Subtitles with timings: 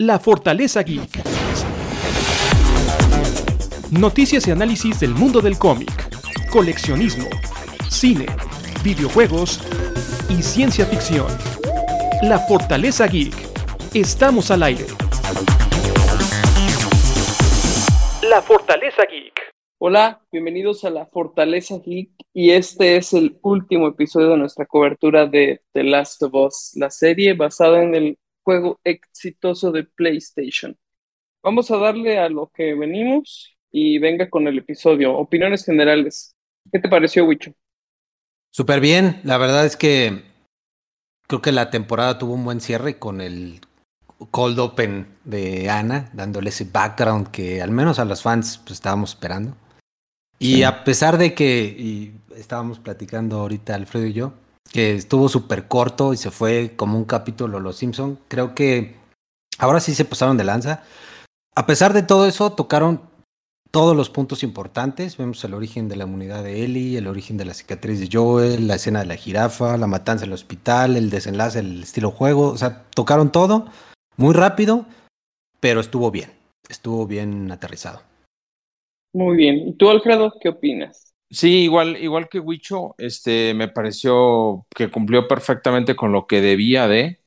[0.00, 1.10] La Fortaleza Geek.
[3.90, 5.90] Noticias y análisis del mundo del cómic,
[6.52, 7.26] coleccionismo,
[7.90, 8.26] cine,
[8.84, 9.60] videojuegos
[10.30, 11.26] y ciencia ficción.
[12.22, 13.34] La Fortaleza Geek.
[13.92, 14.84] Estamos al aire.
[18.22, 19.34] La Fortaleza Geek.
[19.80, 25.26] Hola, bienvenidos a la Fortaleza Geek y este es el último episodio de nuestra cobertura
[25.26, 28.18] de The Last of Us, la serie basada en el
[28.48, 30.74] juego exitoso de PlayStation.
[31.42, 35.14] Vamos a darle a lo que venimos y venga con el episodio.
[35.18, 36.34] Opiniones generales.
[36.72, 37.52] ¿Qué te pareció, Wicho?
[38.50, 40.22] Súper bien, la verdad es que
[41.26, 43.60] creo que la temporada tuvo un buen cierre con el
[44.30, 49.10] cold open de Ana, dándole ese background que al menos a los fans pues, estábamos
[49.10, 49.58] esperando.
[50.38, 54.32] Y a pesar de que, y estábamos platicando ahorita Alfredo y yo,
[54.72, 58.96] que estuvo súper corto y se fue como un capítulo Los Simpson, creo que
[59.58, 60.82] ahora sí se pasaron de lanza.
[61.54, 63.02] A pesar de todo eso, tocaron
[63.70, 65.16] todos los puntos importantes.
[65.16, 68.68] Vemos el origen de la inmunidad de Ellie, el origen de la cicatriz de Joel,
[68.68, 72.50] la escena de la jirafa, la matanza en el hospital, el desenlace, el estilo juego.
[72.50, 73.66] O sea, tocaron todo
[74.16, 74.86] muy rápido,
[75.60, 76.32] pero estuvo bien.
[76.68, 78.02] Estuvo bien aterrizado.
[79.12, 79.68] Muy bien.
[79.68, 81.07] ¿Y tú, Alfredo, qué opinas?
[81.30, 86.88] Sí, igual, igual que Wicho, este, me pareció que cumplió perfectamente con lo que debía
[86.88, 87.20] de.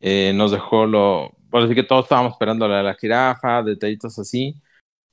[0.00, 1.32] Eh, nos dejó lo.
[1.50, 4.56] Bueno, así que todos estábamos esperando la la jirafa, detallitos así.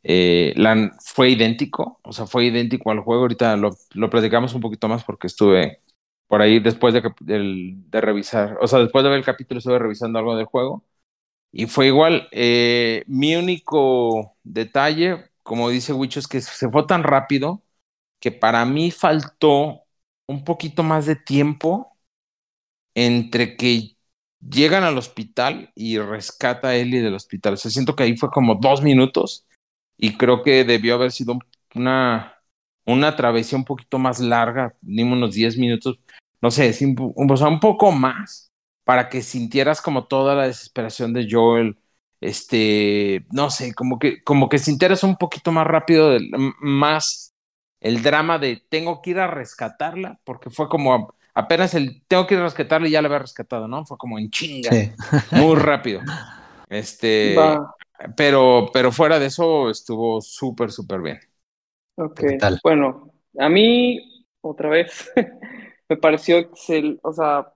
[0.03, 0.55] Eh,
[1.01, 3.23] fue idéntico, o sea, fue idéntico al juego.
[3.23, 5.81] Ahorita lo, lo platicamos un poquito más porque estuve
[6.27, 9.79] por ahí después de, de, de, revisar, o sea, después de ver el capítulo estuve
[9.79, 10.85] revisando algo del juego
[11.51, 12.29] y fue igual.
[12.31, 17.63] Eh, mi único detalle como dice Wicho, es que se fue tan rápido
[18.19, 19.83] que para mí faltó
[20.27, 21.97] un poquito más de tiempo
[22.95, 23.97] entre que
[24.39, 27.53] llegan al hospital y rescata a Ellie del hospital.
[27.53, 29.45] O sea, siento que ahí fue como dos minutos
[29.97, 31.39] y creo que debió haber sido
[31.75, 32.41] una,
[32.85, 35.99] una travesía un poquito más larga, ni unos diez minutos,
[36.41, 38.51] no sé, o sea, un poco más
[38.83, 41.77] para que sintieras como toda la desesperación de Joel
[42.21, 46.17] este, no sé, como que, como que se interesa un poquito más rápido,
[46.59, 47.33] más
[47.79, 52.35] el drama de tengo que ir a rescatarla, porque fue como apenas el tengo que
[52.35, 53.85] ir a rescatarla y ya la había rescatado, ¿no?
[53.85, 54.71] Fue como en chinga,
[55.31, 56.01] muy rápido.
[56.69, 57.35] Este,
[58.15, 61.19] pero, pero fuera de eso estuvo súper, súper bien.
[61.95, 62.21] Ok,
[62.63, 65.11] bueno, a mí, otra vez,
[65.89, 67.53] me pareció excel, o sea,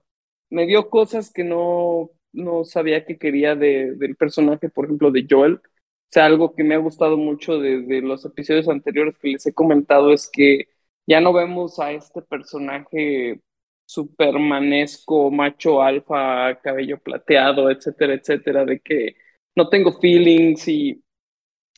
[0.49, 5.25] me dio cosas que no no sabía que quería de, del personaje, por ejemplo, de
[5.29, 5.61] Joel.
[6.11, 10.11] Sea, algo que me ha gustado mucho desde los episodios anteriores que les he comentado
[10.13, 10.67] es que
[11.07, 13.41] ya no vemos a este personaje
[13.85, 19.15] supermanesco, macho alfa, cabello plateado, etcétera, etcétera, de que
[19.55, 21.03] no tengo feelings y,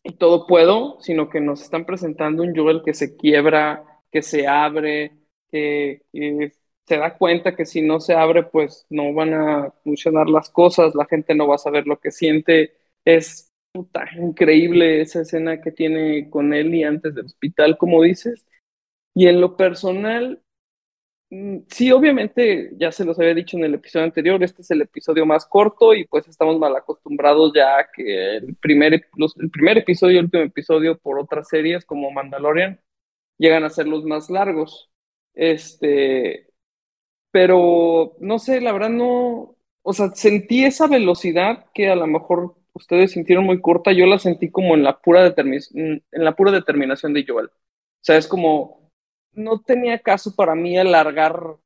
[0.03, 4.47] y todo puedo, sino que nos están presentando un Joel que se quiebra, que se
[4.47, 5.13] abre,
[5.51, 6.53] que, que
[6.87, 10.95] se da cuenta que si no se abre, pues no van a funcionar las cosas,
[10.95, 12.73] la gente no va a saber lo que siente.
[13.05, 18.45] Es puta, increíble esa escena que tiene con y antes del hospital, como dices.
[19.15, 20.41] Y en lo personal,
[21.29, 24.81] mm, sí, obviamente, ya se los había dicho en el episodio anterior, este es el
[24.83, 29.49] episodio más corto y pues estamos mal acostumbrados ya a que el primer, los, el
[29.51, 32.79] primer episodio y el último episodio por otras series como Mandalorian
[33.37, 34.91] llegan a ser los más largos.
[35.33, 36.49] Este,
[37.31, 42.55] pero no sé, la verdad no, o sea, sentí esa velocidad que a lo mejor
[42.73, 47.13] ustedes sintieron muy corta, yo la sentí como en la pura, en la pura determinación
[47.13, 47.47] de Joel.
[47.47, 48.91] O sea, es como,
[49.33, 51.57] no tenía caso para mí alargar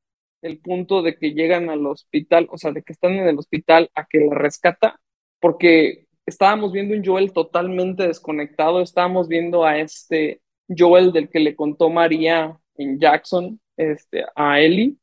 [0.42, 3.90] el punto de que llegan al hospital, o sea, de que están en el hospital
[3.94, 5.00] a que la rescata,
[5.40, 11.56] porque estábamos viendo un Joel totalmente desconectado, estábamos viendo a este Joel del que le
[11.56, 14.96] contó María en Jackson, este, a Ellie,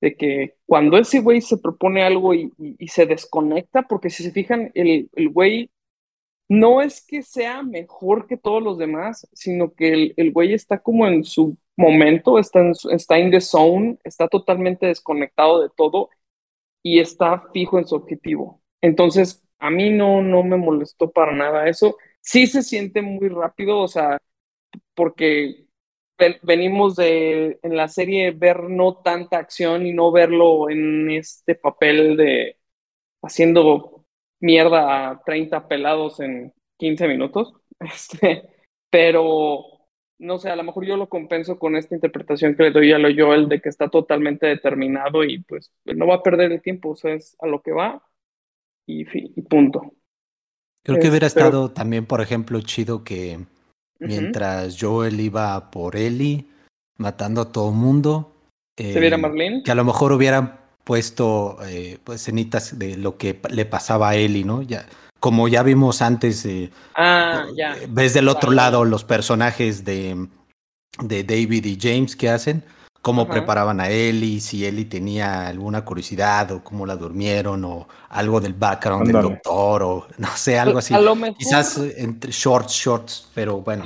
[0.00, 2.52] de que cuando ese güey se propone algo y,
[2.88, 5.70] se desconecta, porque si se fijan, el, el güey
[6.48, 10.80] no es que sea mejor que todos los demás, sino que el, el güey está
[10.80, 16.10] como en su momento, está en, está in the zone, está totalmente desconectado de todo
[16.82, 18.62] y está fijo en su objetivo.
[18.80, 21.96] Entonces, a mí no, no me molestó para nada eso.
[22.20, 24.18] Sí se siente muy rápido, o sea,
[24.94, 25.66] porque
[26.42, 32.16] venimos de en la serie ver no tanta acción y no verlo en este papel
[32.16, 32.58] de
[33.22, 34.06] haciendo
[34.40, 37.52] mierda a 30 pelados en 15 minutos.
[37.80, 38.42] Este,
[38.90, 39.64] pero
[40.18, 42.98] no sé, a lo mejor yo lo compenso con esta interpretación que le doy a
[42.98, 46.90] lo Joel de que está totalmente determinado y pues no va a perder el tiempo,
[46.90, 48.06] o sea, es a lo que va
[48.86, 49.94] y, y punto.
[50.82, 53.38] Creo que hubiera estado también, por ejemplo, chido que
[54.00, 56.46] mientras Joel iba por Ellie,
[56.96, 58.34] matando a todo mundo.
[58.76, 59.62] ¿Se viera eh, Marlene?
[59.62, 64.16] Que a lo mejor hubieran puesto eh, pues, escenitas de lo que le pasaba a
[64.16, 64.62] Ellie, ¿no?
[64.62, 64.86] Ya,
[65.20, 67.76] como ya vimos antes, eh, ah, ya.
[67.88, 70.28] ves del otro lado los personajes de,
[71.00, 72.64] de David y James que hacen
[73.02, 78.40] cómo preparaban a Ellie, si Ellie tenía alguna curiosidad o cómo la durmieron o algo
[78.40, 80.94] del background del doctor o no sé, algo así.
[81.38, 83.84] Quizás entre shorts, shorts, pero bueno,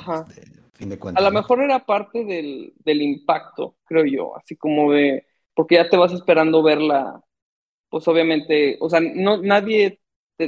[0.72, 1.24] fin de cuentas.
[1.24, 5.88] A lo mejor era parte del, del impacto, creo yo, así como de, porque ya
[5.88, 7.20] te vas esperando verla,
[7.88, 10.00] pues obviamente, o sea, no, nadie,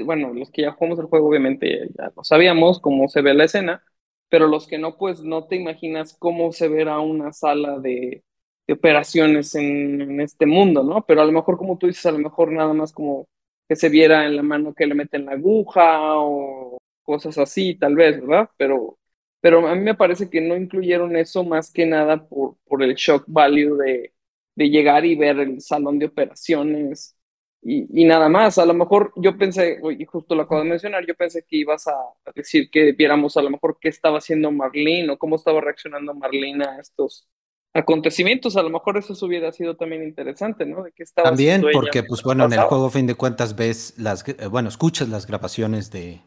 [0.05, 3.45] bueno, los que ya jugamos el juego obviamente ya lo sabíamos cómo se ve la
[3.45, 3.85] escena,
[4.29, 8.25] pero los que no, pues no te imaginas cómo se verá una sala de
[8.67, 11.05] de operaciones en, este mundo, ¿no?
[11.07, 13.29] Pero a lo mejor, como tú dices, a lo mejor nada más como
[13.69, 17.95] que se viera en la mano que le meten la aguja o cosas así, tal
[17.97, 18.51] vez, ¿verdad?
[18.57, 18.99] Pero,
[19.41, 22.95] pero a mí me parece que no incluyeron eso más que nada por, por el
[22.95, 24.13] shock value de,
[24.57, 27.17] de llegar y ver el salón de operaciones
[27.63, 28.59] y, y, nada más.
[28.59, 31.87] A lo mejor yo pensé, y justo lo acabo de mencionar, yo pensé que ibas
[31.89, 31.95] a,
[32.35, 36.65] decir que viéramos a lo mejor qué estaba haciendo Marlene o cómo estaba reaccionando Marlene
[36.65, 37.29] a estos
[37.77, 40.83] acontecimientos, a lo mejor eso hubiera sido también interesante, ¿no?
[40.83, 43.95] De qué estaba También, porque, pues bueno, en el juego, a fin de cuentas, ves
[43.99, 46.21] las, eh, bueno, escuchas las grabaciones de,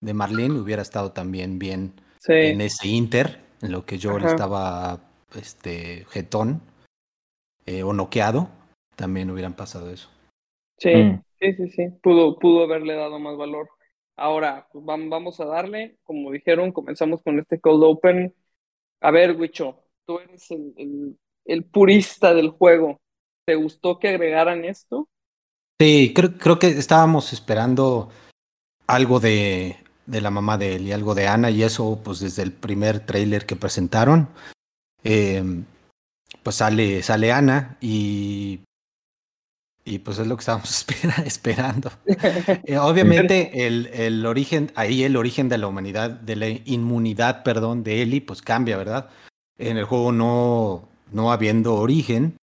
[0.00, 1.94] de Marlene, hubiera estado también bien
[2.26, 4.98] en ese Inter, en lo que yo estaba,
[5.38, 6.60] este, jetón
[7.66, 8.48] eh, o noqueado,
[8.96, 10.10] también hubieran pasado eso.
[10.78, 11.22] Sí, mm.
[11.38, 13.68] sí, sí, sí, pudo, pudo haberle dado más valor.
[14.16, 18.34] Ahora, pues vamos a darle, como dijeron, comenzamos con este cold open.
[19.02, 22.98] A ver, Wicho, tú eres el, purista del juego.
[23.46, 25.08] ¿Te gustó que agregaran esto?
[25.80, 28.08] Sí, creo, creo que estábamos esperando
[28.86, 29.76] algo de,
[30.06, 33.00] de, la mamá de él y algo de Ana, y eso, pues desde el primer
[33.00, 34.28] trailer que presentaron,
[35.02, 35.64] em,
[36.42, 38.60] pues sale, sale Ana y,
[39.84, 40.86] y pues es lo que estábamos
[41.24, 41.90] esperando.
[42.64, 47.84] Eh, obviamente, el, el origen, ahí el origen de la humanidad, de la inmunidad, perdón,
[47.84, 49.10] de Eli, pues cambia, ¿verdad?
[49.58, 52.36] En el juego no, no habiendo origen,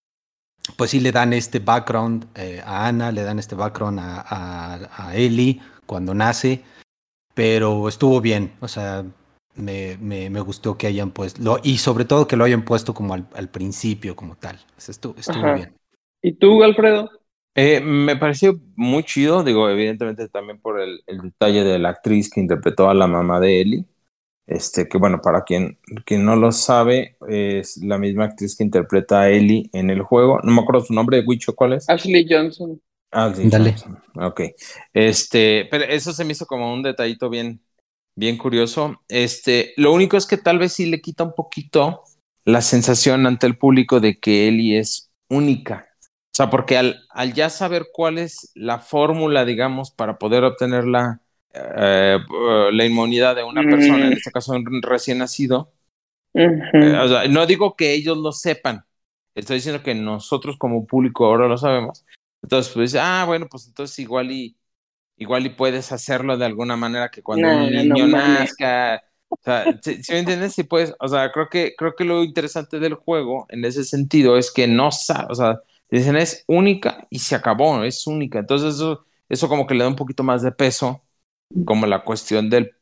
[0.77, 5.15] pues sí le dan este background eh, a Ana, le dan este background a, a,
[5.15, 6.63] Ellie cuando nace,
[7.33, 9.03] pero estuvo bien, o sea,
[9.55, 13.13] me, me, me, gustó que hayan puesto, y sobre todo que lo hayan puesto como
[13.13, 15.75] al, al principio como tal, estuvo, estuvo bien.
[16.21, 17.09] ¿Y tú, Alfredo?
[17.53, 22.29] Eh, me pareció muy chido, digo, evidentemente también por el, el, detalle de la actriz
[22.29, 23.85] que interpretó a la mamá de Ellie.
[24.51, 29.21] Este, que bueno, para quien, quien no lo sabe, es la misma actriz que interpreta
[29.21, 30.41] a Ellie en el juego.
[30.43, 31.89] No me acuerdo su nombre, Wicho, ¿cuál es?
[31.89, 32.81] Ashley Johnson.
[33.11, 33.71] Ashley Dale.
[33.71, 34.03] Johnson.
[34.15, 34.41] Ok.
[34.93, 37.61] Este, pero eso se me hizo como un detallito bien,
[38.17, 39.01] bien curioso.
[39.07, 42.03] Este, lo único es que tal vez sí le quita un poquito
[42.43, 45.87] la sensación ante el público de que Ellie es única.
[46.03, 51.21] O sea, porque al, al ya saber cuál es la fórmula, digamos, para poder obtenerla
[51.53, 52.19] eh,
[52.71, 54.13] la inmunidad de una persona, en mm.
[54.13, 55.73] este caso un recién nacido.
[56.33, 58.85] Eh, no digo que ellos lo sepan,
[59.35, 62.05] estoy diciendo que nosotros como público ahora lo sabemos.
[62.41, 64.57] Entonces, pues, ah, bueno, pues entonces igual y
[65.17, 70.01] igual y puedes hacerlo de alguna manera que cuando un niño nazca, o sea, si,
[70.09, 73.63] me entiendes, si puedes, o sea, creo que creo que lo interesante del juego en
[73.65, 78.07] ese sentido es que no sabe, o sea, dicen es única y se acabó, es
[78.07, 78.39] única.
[78.39, 81.03] Entonces eso eso como que le da un poquito más de peso
[81.65, 82.75] como la cuestión del,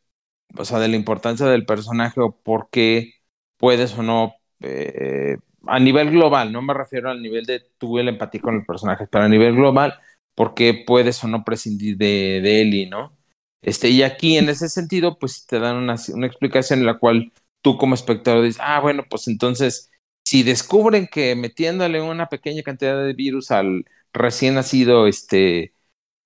[0.57, 3.13] o sea, de la importancia del personaje o por qué
[3.57, 8.11] puedes o no, eh, a nivel global, no me refiero al nivel de tuve la
[8.11, 9.99] empatía con el personaje, pero a nivel global,
[10.35, 13.17] por qué puedes o no prescindir de, de Ellie, ¿no?
[13.61, 17.31] Este, y aquí en ese sentido, pues te dan una, una explicación en la cual
[17.61, 19.91] tú como espectador dices, ah, bueno, pues entonces,
[20.23, 25.73] si descubren que metiéndole una pequeña cantidad de virus al recién nacido, este,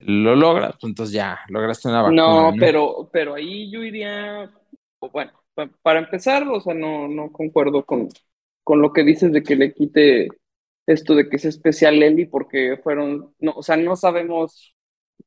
[0.05, 2.21] lo logras, pues entonces ya lograste una vacuna.
[2.21, 4.51] No, pero, pero ahí yo iría,
[4.99, 5.31] bueno,
[5.81, 8.09] para empezar, o sea, no, no concuerdo con,
[8.63, 10.27] con lo que dices de que le quite
[10.85, 14.75] esto de que es especial Eli, porque fueron, no, o sea, no sabemos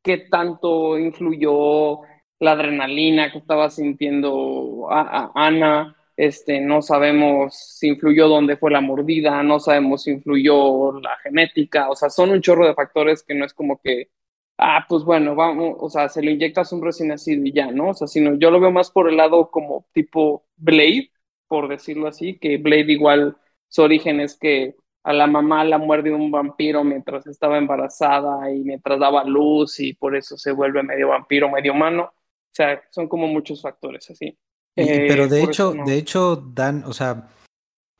[0.02, 2.00] qué tanto influyó
[2.38, 8.80] la adrenalina que estaba sintiendo a, Ana, este, no sabemos si influyó dónde fue la
[8.80, 13.34] mordida, no sabemos si influyó la genética, o sea, son un chorro de factores que
[13.34, 14.10] no es como que
[14.58, 17.90] ah, pues bueno, vamos, o sea, se le inyectas un recién nacido y ya, ¿no?
[17.90, 21.10] O sea, sino yo lo veo más por el lado como tipo Blade,
[21.48, 23.36] por decirlo así, que Blade igual
[23.68, 28.64] su origen es que a la mamá la muerde un vampiro mientras estaba embarazada y
[28.64, 32.12] mientras daba luz y por eso se vuelve medio vampiro, medio humano.
[32.50, 34.36] sea, son como muchos factores así.
[34.74, 37.28] pero eh, de hecho, de hecho, Dan, o sea,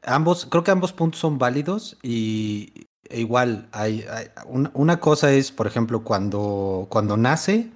[0.03, 4.05] ambos, creo que ambos puntos son válidos y igual, hay,
[4.47, 7.71] una cosa es, por ejemplo, cuando, cuando nace,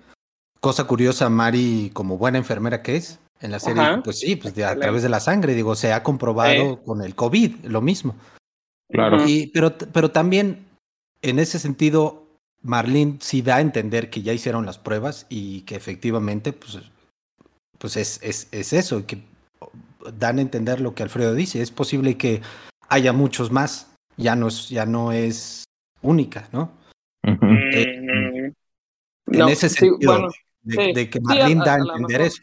[0.60, 4.76] cosa curiosa, Mari, como buena enfermera que es, en la serie, pues sí, pues a
[4.76, 8.14] través de la sangre, digo, se ha comprobado con el COVID, lo mismo.
[8.90, 9.26] Claro.
[9.26, 10.66] Y, pero, pero también,
[11.22, 12.26] en ese sentido,
[12.62, 16.80] Marlene sí da a entender que ya hicieron las pruebas y que efectivamente, pues,
[17.78, 19.22] pues es, es, es eso, que
[20.18, 21.62] dan a entender lo que Alfredo dice.
[21.62, 22.42] Es posible que
[22.88, 25.64] haya muchos más, ya no es, ya no es
[26.02, 26.72] única, ¿no?
[27.22, 28.52] Eh,
[29.26, 30.28] en ese sentido,
[30.62, 32.42] de, que Marlene da a entender eso.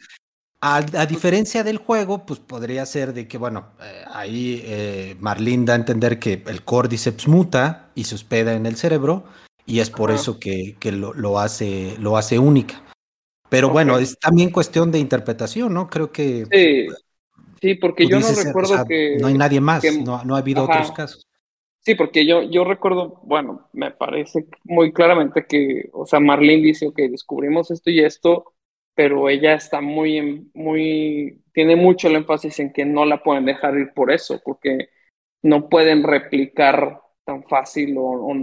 [0.60, 5.74] A, diferencia del juego, pues podría ser de que, bueno, eh, ahí eh, Marlene da
[5.74, 9.26] a entender que el cordyceps muta y se hospeda en el cerebro
[9.68, 12.82] y es por eso que, que lo, lo, hace, lo hace única.
[13.50, 15.90] Pero bueno, es también cuestión de interpretación, ¿no?
[15.90, 16.46] Creo que...
[16.52, 16.88] Sí,
[17.62, 19.18] sí porque yo no recuerdo que...
[19.20, 21.27] No hay nadie más, no, no, ha habido otros casos.
[21.88, 26.86] Sí, porque yo, yo recuerdo, bueno, me parece muy claramente que, o sea, Marlene dice,
[26.88, 28.54] ok, descubrimos esto y esto,
[28.94, 33.78] pero ella está muy, muy, tiene mucho el énfasis en que no la pueden dejar
[33.78, 34.90] ir por eso, porque
[35.44, 38.34] no pueden replicar tan fácil o,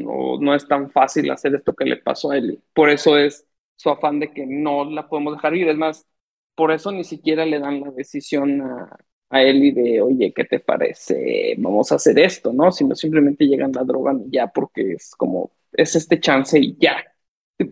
[0.41, 2.63] no es tan fácil hacer esto que le pasó a él.
[2.73, 3.47] Por eso es
[3.77, 5.69] su afán de que no la podemos dejar ir.
[5.69, 6.07] Es más,
[6.55, 8.97] por eso ni siquiera le dan la decisión a,
[9.31, 11.55] a Eli de, oye, ¿qué te parece?
[11.59, 12.71] Vamos a hacer esto, ¿no?
[12.73, 17.03] Sino simplemente llegan la droga y ya porque es como, es este chance y ya.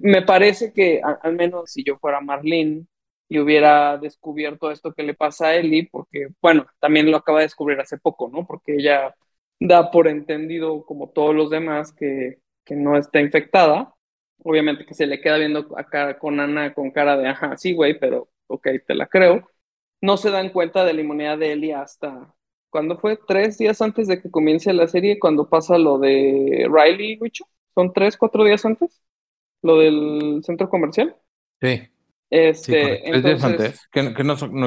[0.01, 2.87] Me parece que al menos si yo fuera Marlene
[3.29, 7.47] y hubiera descubierto esto que le pasa a Eli, porque, bueno, también lo acaba de
[7.47, 8.47] descubrir hace poco, ¿no?
[8.47, 9.15] Porque ella
[9.61, 13.95] da por entendido, como todos los demás, que, que no está infectada.
[14.45, 17.99] Obviamente que se le queda viendo acá con Ana con cara de, ajá, sí, güey,
[17.99, 19.49] pero ok, te la creo.
[20.03, 22.35] No se dan cuenta de la inmunidad de Eli hasta,
[22.69, 23.19] cuando fue?
[23.27, 25.19] ¿Tres días antes de que comience la serie?
[25.19, 27.45] Cuando pasa lo de Riley, Wicho.
[27.75, 29.01] ¿Son tres, cuatro días antes?
[29.63, 31.17] ¿Lo del centro comercial?
[31.61, 31.89] Sí.
[32.31, 34.15] Este, tres días antes, que, no,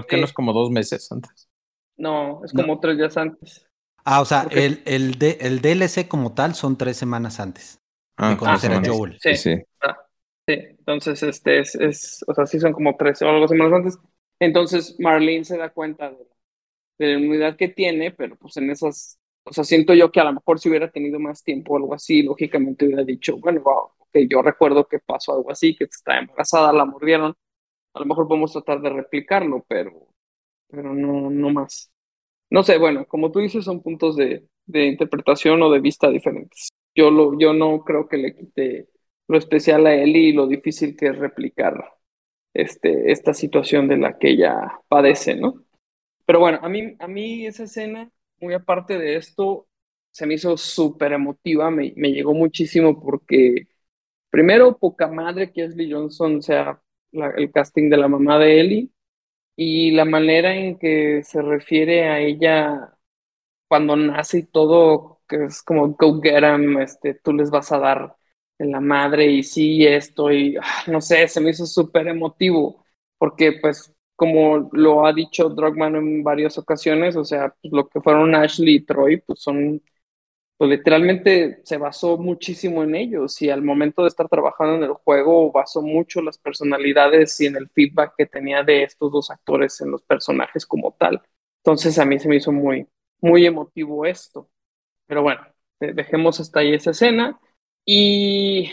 [0.06, 1.50] que no es como dos meses antes.
[1.98, 3.66] No, es como tres días antes.
[4.04, 7.82] Ah, o sea, el, el, el DLC como tal son tres semanas antes
[8.18, 9.18] ah, de conocer a Joel.
[9.20, 9.56] Sí, sí.
[9.82, 9.98] Ah,
[10.48, 10.54] sí.
[10.54, 13.98] entonces, este es, es, o sea, sí son como tres o algo semanas antes.
[14.46, 16.28] Entonces, Marlene se da cuenta de,
[17.00, 20.34] la inmunidad que tiene, pero pues en esas, o sea, siento yo que a lo
[20.34, 24.28] mejor si hubiera tenido más tiempo o algo así, lógicamente hubiera dicho, bueno, wow, okay,
[24.30, 27.36] yo recuerdo que pasó algo así, que está embarazada, la mordieron,
[27.94, 30.10] a lo mejor podemos tratar de replicarlo, pero,
[30.68, 31.92] pero no, no más.
[32.50, 36.70] No sé, bueno, como tú dices, son puntos de, de interpretación o de vista diferentes.
[36.94, 38.90] Yo, lo, yo no creo que le quite
[39.28, 41.96] lo especial a él y lo difícil que es replicar
[42.56, 45.64] este, esta situación de la que ella padece, ¿no?
[46.26, 48.10] Pero bueno, a mí, a mí esa escena,
[48.40, 49.68] muy aparte de esto,
[50.12, 53.68] se me hizo súper emotiva, me, me, llegó muchísimo porque,
[54.30, 56.82] primero, poca madre que Ashley Johnson sea
[57.12, 58.90] el casting de la mamá de Ellie,
[59.56, 62.98] y la manera en que se refiere a ella
[63.68, 67.80] cuando nace y todo, que es como go get em, este, tú les vas a
[67.80, 68.16] dar
[68.58, 72.86] en la madre y sí esto y ah, no sé, se me hizo súper emotivo
[73.18, 78.00] porque pues como lo ha dicho Drugman en varias ocasiones, o sea, pues, lo que
[78.02, 79.82] fueron Ashley y Troy, pues son
[80.58, 84.94] pues literalmente se basó muchísimo en ellos y al momento de estar trabajando en el
[84.94, 89.82] juego basó mucho las personalidades y en el feedback que tenía de estos dos actores
[89.82, 91.22] en los personajes como tal.
[91.64, 92.88] Entonces a mí se me hizo muy,
[93.22, 94.50] muy emotivo esto.
[95.08, 95.42] Pero bueno,
[95.80, 97.40] dejemos hasta ahí esa escena.
[97.86, 98.72] Y,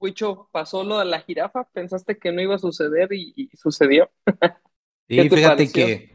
[0.00, 4.10] Wicho, pasó lo de la jirafa, pensaste que no iba a suceder y, sucedió.
[5.08, 6.12] Sí, fíjate que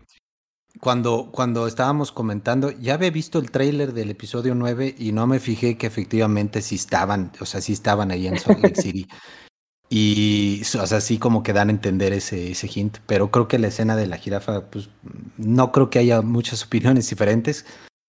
[0.80, 5.40] cuando, cuando estábamos comentando, ya había visto el tráiler del episodio 9 y no me
[5.40, 9.08] fijé que efectivamente sí estaban, o sea, sí estaban ahí en Salt Lake City.
[9.90, 13.58] Y, o sea, sí como que dan a entender ese, ese hint, pero creo que
[13.58, 14.90] la escena de la jirafa, pues
[15.38, 17.66] no creo que haya muchas opiniones diferentes.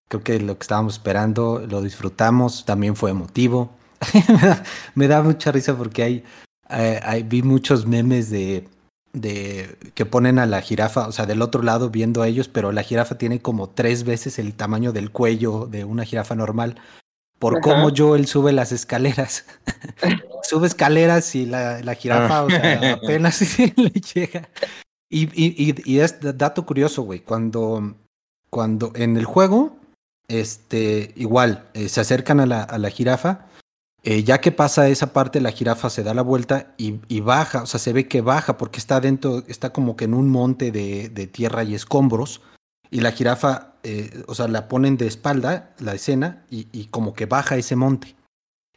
[0.08, 3.77] Creo que lo que estábamos esperando, lo disfrutamos, también fue emotivo.
[4.94, 6.24] me, da, mucha risa porque hay,
[6.70, 8.66] eh, hay, vi muchos memes de
[9.12, 12.72] de que ponen a la jirafa, o sea, del otro lado viendo a ellos, pero
[12.72, 16.76] la jirafa tiene como tres veces el tamaño del cuello de una jirafa normal,
[17.38, 19.44] por cómo Joel sube las escaleras.
[20.42, 24.48] sube escaleras y la, la jirafa, o sea, apenas le llega.
[25.10, 27.94] Y, y, y, es dato curioso, güey, cuando,
[28.50, 29.78] cuando en el juego,
[30.28, 33.46] este, igual, eh, se acercan a la, a la jirafa
[34.04, 37.66] Eh, ya que pasa esa parte, la jirafa se da la vuelta y, baja, o
[37.66, 41.26] sea, se ve que baja porque está dentro, está como que en un monte de,
[41.26, 42.40] tierra y escombros,
[42.90, 47.26] y la jirafa, eh, o sea, la ponen de espalda, la escena, y, como que
[47.26, 48.14] baja ese monte.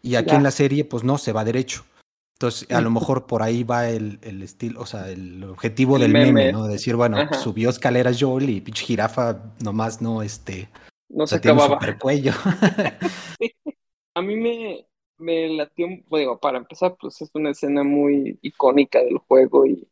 [0.01, 1.85] Y aquí en la serie, pues no, se va derecho.
[2.33, 6.51] Entonces, a lo mejor por ahí va el, estilo, o sea, el objetivo del meme,
[6.51, 6.65] ¿no?
[6.65, 10.69] Decir, bueno, subió escaleras Joel y pinche jirafa nomás no, este...
[11.07, 11.79] No se acababa.
[11.99, 12.33] cuello.
[14.15, 14.85] A mí me,
[15.21, 19.87] me latió, digo, para empezar, pues es una escena muy icónica del juego y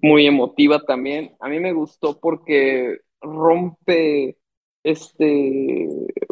[0.00, 1.36] muy emotiva también.
[1.40, 4.38] A mí me gustó porque rompe
[4.84, 5.88] este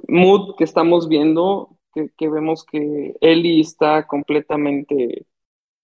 [0.09, 5.27] mood que estamos viendo, que, vemos que Ellie está completamente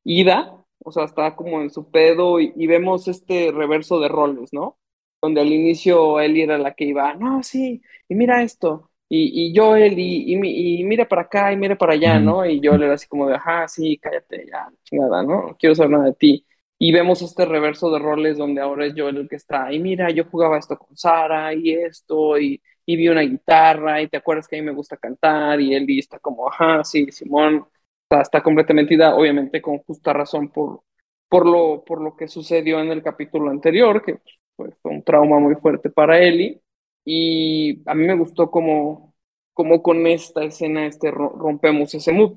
[0.04, 4.52] ida, o sea, está como en su pedo y, y, vemos este reverso de roles,
[4.52, 4.78] ¿no?
[5.22, 9.56] Donde al inicio Ellie era la que iba, no, sí, y mira esto, y, y
[9.56, 12.44] Joel, y, y, mira para acá y mira para allá, ¿no?
[12.44, 15.48] Y Joel era así como de, ajá, sí, cállate, ya, chingada, ¿no?
[15.48, 16.46] No quiero saber nada de ti.
[16.78, 20.10] Y vemos este reverso de roles donde ahora es Joel el que está, y mira,
[20.10, 24.48] yo jugaba esto con Sara, y esto, y, y vi una guitarra, y te acuerdas
[24.48, 27.66] que a mí me gusta cantar, y él está como, ajá, sí, Simón,
[28.02, 30.82] está, está completamente ida, obviamente con justa razón por,
[31.28, 34.18] por, lo, por lo que sucedió en el capítulo anterior, que
[34.56, 36.60] pues, fue un trauma muy fuerte para Ellie
[37.08, 39.14] y a mí me gustó como,
[39.54, 42.32] como con esta escena este, rompemos ese mood.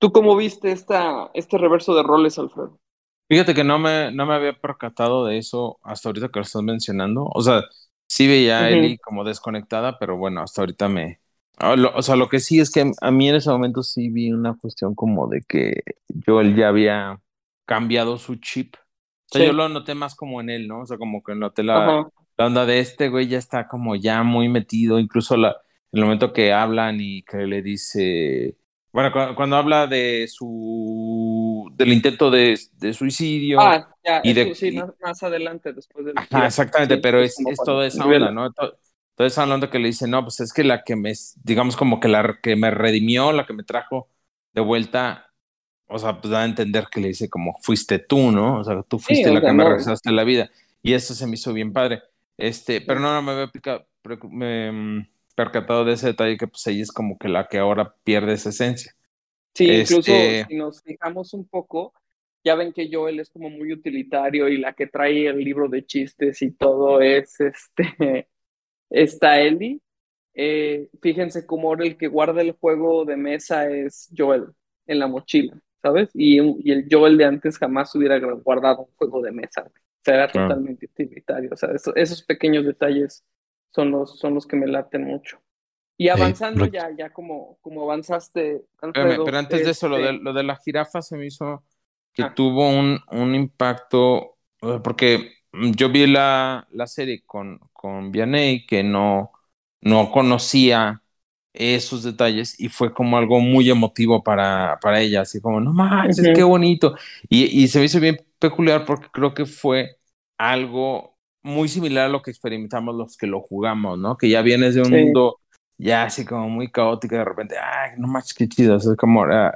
[0.00, 2.76] ¿Tú cómo viste esta, este reverso de roles, Alfredo?
[3.28, 6.62] Fíjate que no me, no me había percatado de eso hasta ahorita que lo estás
[6.62, 7.30] mencionando.
[7.32, 7.62] O sea,
[8.08, 11.20] sí veía a Ellie como desconectada, pero bueno, hasta ahorita me...
[11.58, 14.32] Ah, o sea, lo que sí es que a mí en ese momento sí vi
[14.32, 15.82] una cuestión como de que
[16.26, 17.20] Joel ya había
[17.64, 18.74] cambiado su chip.
[19.32, 20.80] O sea, yo lo noté más como en él, ¿no?
[20.80, 24.22] O sea, como que noté la, la onda de este güey ya está como ya
[24.22, 25.58] muy metido, incluso la,
[25.92, 28.56] el momento que hablan y que le dice,
[28.92, 33.60] bueno, cuando, habla de su, del intento de, de suicidio.
[33.60, 36.14] Ah, ya, y de, sí, más, adelante, después del...
[36.16, 38.50] Ajá, exactamente, pero es, es toda esa onda, ¿no?
[38.52, 41.12] toda esa onda que le dice, no, pues es que la que me,
[41.44, 44.08] digamos como que la que me redimió, la que me trajo
[44.54, 45.30] de vuelta,
[45.88, 48.60] o sea, pues da a entender que le dice como fuiste tú, ¿no?
[48.60, 50.50] O sea, tú fuiste la que me regresaste la vida.
[50.82, 52.02] Y eso se me hizo bien padre.
[52.40, 56.90] Este, pero no, no me había mm, percatado de ese detalle que pues ella es
[56.90, 58.92] como que la que ahora pierde esa esencia.
[59.54, 61.92] Sí, incluso este si nos fijamos un poco,
[62.42, 65.84] ya ven que Joel es como muy utilitario y la que trae el libro de
[65.84, 68.28] chistes y todo es este
[68.90, 69.80] está Ellie.
[70.32, 74.46] Eh, fíjense cómo ahora el que guarda el juego de mesa es Joel
[74.86, 76.08] en la mochila, ¿sabes?
[76.14, 79.70] Y, y el Joel de antes jamás hubiera guardado un juego de mesa
[80.04, 81.50] será totalmente utilitario.
[81.52, 83.24] O sea, esos pequeños detalles
[83.70, 85.40] son los, son los que me laten mucho.
[85.96, 88.64] Y avanzando ya, ya como, como avanzaste.
[88.92, 91.62] pero antes de eso, lo de, este lo de la jirafa se me hizo
[92.14, 92.34] que ah.
[92.34, 94.38] tuvo un, un impacto,
[94.82, 99.32] porque yo vi la, la serie con, con Vianney que no,
[99.82, 101.02] no conocía
[101.52, 106.30] esos detalles y fue como algo muy emotivo para, para ella, así como, no manches,
[106.34, 106.94] qué bonito.
[107.28, 109.98] Y, y se me hizo bien peculiar porque creo que fue
[110.38, 114.16] algo muy similar a lo que experimentamos los que lo jugamos, ¿no?
[114.16, 115.38] Que ya vienes de un mundo
[115.78, 119.54] ya así como muy caótico de repente, ay, no manches, qué chido, es como, ah,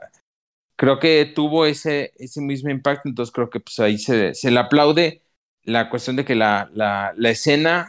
[0.77, 4.59] creo que tuvo ese, ese mismo impacto, entonces creo que pues ahí se, se le
[4.59, 5.23] aplaude
[5.64, 7.88] la cuestión de que la, la, la escena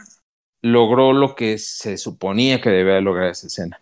[0.62, 3.80] logró lo que se suponía que debía lograr esa escena.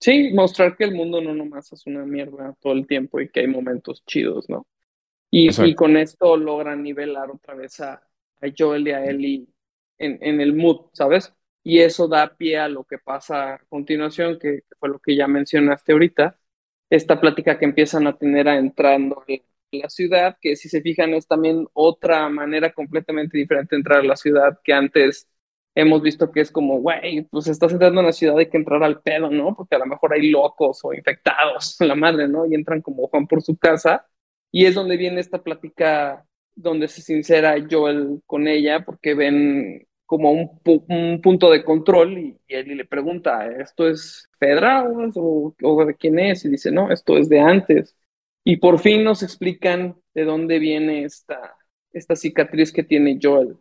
[0.00, 3.40] Sí, mostrar que el mundo no nomás es una mierda todo el tiempo y que
[3.40, 4.64] hay momentos chidos, ¿no?
[5.30, 9.46] Y, y con esto logran nivelar otra vez a, a Joel y a Ellie
[9.98, 11.34] en, en el mood, ¿sabes?
[11.62, 15.28] Y eso da pie a lo que pasa a continuación, que, fue lo que ya
[15.28, 16.38] mencionaste ahorita,
[16.90, 21.12] esta plática que empiezan a tener a entrando en la ciudad, que si se fijan
[21.14, 25.28] es también otra manera completamente diferente de entrar a la ciudad que antes
[25.74, 28.82] hemos visto que es como, güey, pues estás entrando en la ciudad, hay que entrar
[28.82, 29.54] al pedo, ¿no?
[29.54, 32.46] Porque a lo mejor hay locos o infectados, la madre, ¿no?
[32.46, 34.06] Y entran como Juan por su casa.
[34.50, 40.32] Y es donde viene esta plática donde se sincera Joel con ella porque ven como
[40.32, 45.94] un, un punto de control y, él le pregunta, ¿esto es Fedra o, o, de
[45.94, 46.44] quién es?
[46.44, 47.94] Y dice, no, esto es de antes.
[48.42, 51.56] Y por fin nos explican de dónde viene esta,
[51.92, 53.58] esta cicatriz que tiene Joel.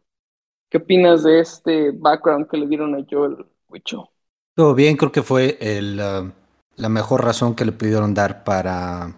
[0.69, 4.10] ¿Qué opinas de este background que le dieron a Joel, Wicho?
[4.56, 6.32] Todo bien, creo que fue el, uh,
[6.78, 9.13] la mejor razón que le pudieron dar para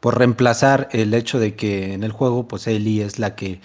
[0.00, 3.60] por reemplazar el hecho de que en el juego, pues Ellie es la que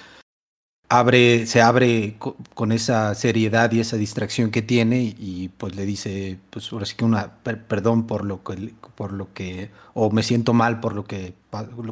[0.90, 2.18] abre, se abre
[2.54, 6.96] con esa seriedad y esa distracción que tiene y, pues le dice, pues ahora sí
[6.96, 11.06] que una perdón por lo que, por lo que, o me siento mal por lo
[11.06, 11.34] que,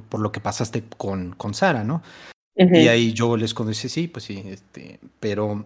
[0.10, 2.03] por lo que pasaste con, con Sara, ¿no?
[2.56, 5.65] Y ahí yo les dice, sí, pues sí, este, pero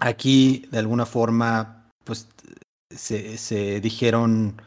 [0.00, 2.28] aquí de alguna forma, pues
[2.90, 4.62] se, se dijeron,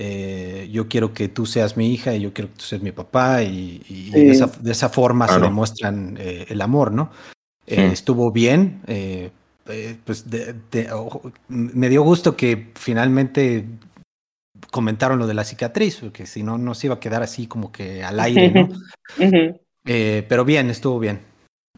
[0.00, 2.92] eh, yo quiero que tú seas mi hija y yo quiero que tú seas mi
[2.92, 7.10] papá y, de, esa, forma se demuestran eh, el amor, ¿no?
[7.66, 8.80] Eh, estuvo bien,
[10.04, 10.24] pues
[11.48, 13.64] me dio gusto que finalmente
[14.70, 18.04] comentaron lo de la cicatriz, porque si no, nos iba a quedar así como que
[18.04, 18.68] al aire, ¿no?
[19.82, 21.18] pero bien, estuvo bien.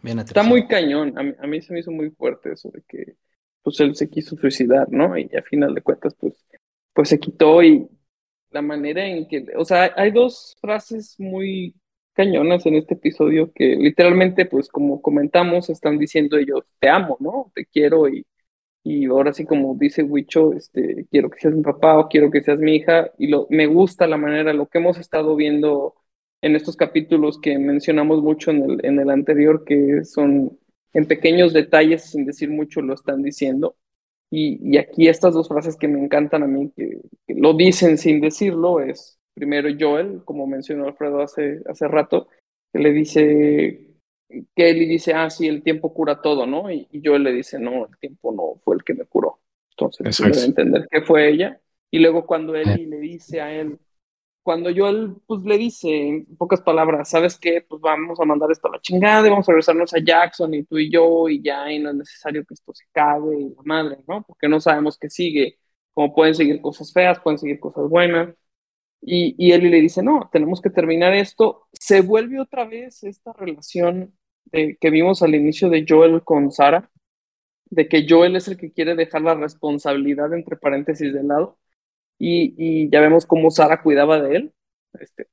[0.03, 2.83] bien Está muy cañón, a mí, a mí se me hizo muy fuerte eso de
[2.87, 3.15] que
[3.63, 5.17] pues él se quiso suicidar, ¿no?
[5.17, 6.35] Y a final de cuentas, pues,
[6.93, 7.89] pues se quitó y,
[8.51, 11.75] la manera en que, o sea, hay dos frases muy
[12.15, 17.53] cañonas en este episodio que literalmente, pues como comentamos, están diciendo ellos, te amo, ¿no?
[17.55, 18.27] Te quiero y,
[18.83, 22.43] y ahora sí como dice Wicho, este, quiero que seas mi papá o quiero que
[22.43, 25.95] seas mi hija y lo, me gusta la manera, lo que hemos estado viendo
[26.43, 30.59] en estos capítulos que mencionamos mucho en el, en el anterior, que son
[30.95, 33.77] en pequeños detalles, sin decir mucho, lo están diciendo.
[34.31, 38.81] Y, aquí estas dos frases que me encantan a mí, que, lo dicen sin decirlo,
[38.81, 42.29] es primero Joel, como mencionó Alfredo hace, hace rato,
[42.73, 43.91] que le dice,
[44.29, 46.71] que él dice, ah, sí, el tiempo cura todo, ¿no?
[46.71, 49.41] Y, Joel le dice, no, el tiempo no fue el que me curó.
[49.71, 51.61] Entonces, debe entender que fue ella.
[51.91, 53.79] Y luego cuando Eli le dice a él,
[54.51, 57.65] cuando yo él pues le dice en pocas palabras, ¿sabes qué?
[57.69, 60.65] Pues vamos a mandar esto a la chingada y vamos a regresarnos a Jackson y
[60.65, 63.63] tú y yo y ya y no es necesario que esto se cabe y la
[63.65, 64.25] madre, ¿no?
[64.27, 65.61] Porque no sabemos qué sigue,
[65.95, 68.35] como pueden seguir cosas feas, pueden seguir cosas buenas.
[69.03, 71.69] Y, y él le dice, no, tenemos que terminar esto.
[71.73, 74.15] Se vuelve otra vez esta relación
[74.47, 76.91] de, que vimos al inicio de Joel con Sara,
[77.67, 81.61] de que Joel es el que quiere dejar la responsabilidad entre paréntesis de lado
[82.21, 84.55] y, ya vemos cómo Sara cuidaba de él.
[84.93, 85.29] Este,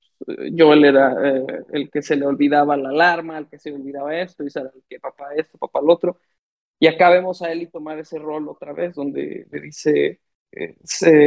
[0.58, 4.18] Joel era eh, el que se le olvidaba la alarma, el que se le olvidaba
[4.18, 6.20] esto, y Sara el que papá esto, papá lo otro.
[6.80, 10.22] Y acá vemos a Eli tomar ese rol otra vez, donde le dice
[10.52, 10.76] eh,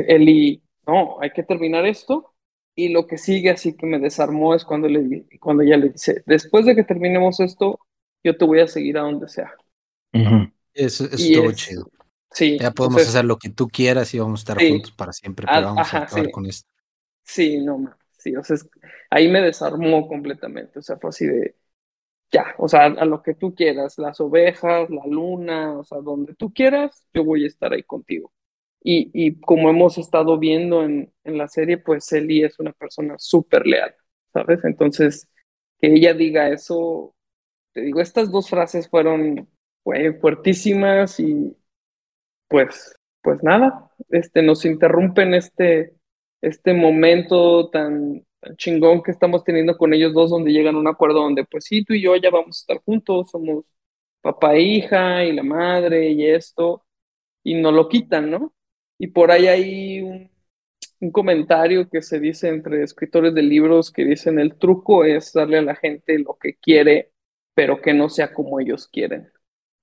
[0.09, 2.35] Eli, no, hay que terminar esto.
[2.75, 6.23] Y lo que sigue así que me desarmó es cuando, le, cuando ella le dice,
[6.25, 7.81] después de que terminemos esto,
[8.25, 9.53] yo te voy a seguir a donde sea.
[10.73, 11.91] Eso, estuvo chido.
[12.33, 12.59] Sí.
[12.59, 15.67] Ya podemos hacer lo que tú quieras y vamos a estar juntos para siempre, pero
[15.67, 16.69] vamos a acabar con esto.
[17.25, 18.57] Sí, no, sí, o sea,
[19.11, 21.57] ahí me desarmó completamente, o sea, fue así de,
[22.31, 26.35] ya, o sea, a lo que tú quieras, las ovejas, la luna, o sea, donde
[26.35, 28.33] tú quieras, yo voy a estar ahí contigo.
[28.83, 33.17] Y, y como hemos estado viendo en, en la serie, pues Eli es una persona
[33.19, 33.95] súper leal,
[34.33, 34.65] ¿sabes?
[34.65, 35.29] Entonces,
[35.79, 37.15] que ella diga eso,
[37.73, 39.49] te digo, estas dos frases fueron
[40.21, 41.57] fuertísimas y,
[42.51, 45.95] pues, pues nada, este, nos interrumpen este,
[46.43, 48.25] este momento tan,
[48.57, 51.85] chingón que estamos teniendo con ellos dos, donde llegan a un acuerdo donde, pues sí,
[51.85, 53.65] tú y yo ya vamos a estar juntos, somos
[54.23, 56.85] papá e hija y la madre y esto,
[57.45, 58.55] y no lo quitan, ¿no?
[58.99, 60.31] Y por ahí hay un,
[61.01, 65.59] un comentario que se dice entre escritores de libros que dicen el truco es darle
[65.59, 67.13] a la gente lo que quiere,
[67.55, 69.33] pero que no sea como ellos quieren.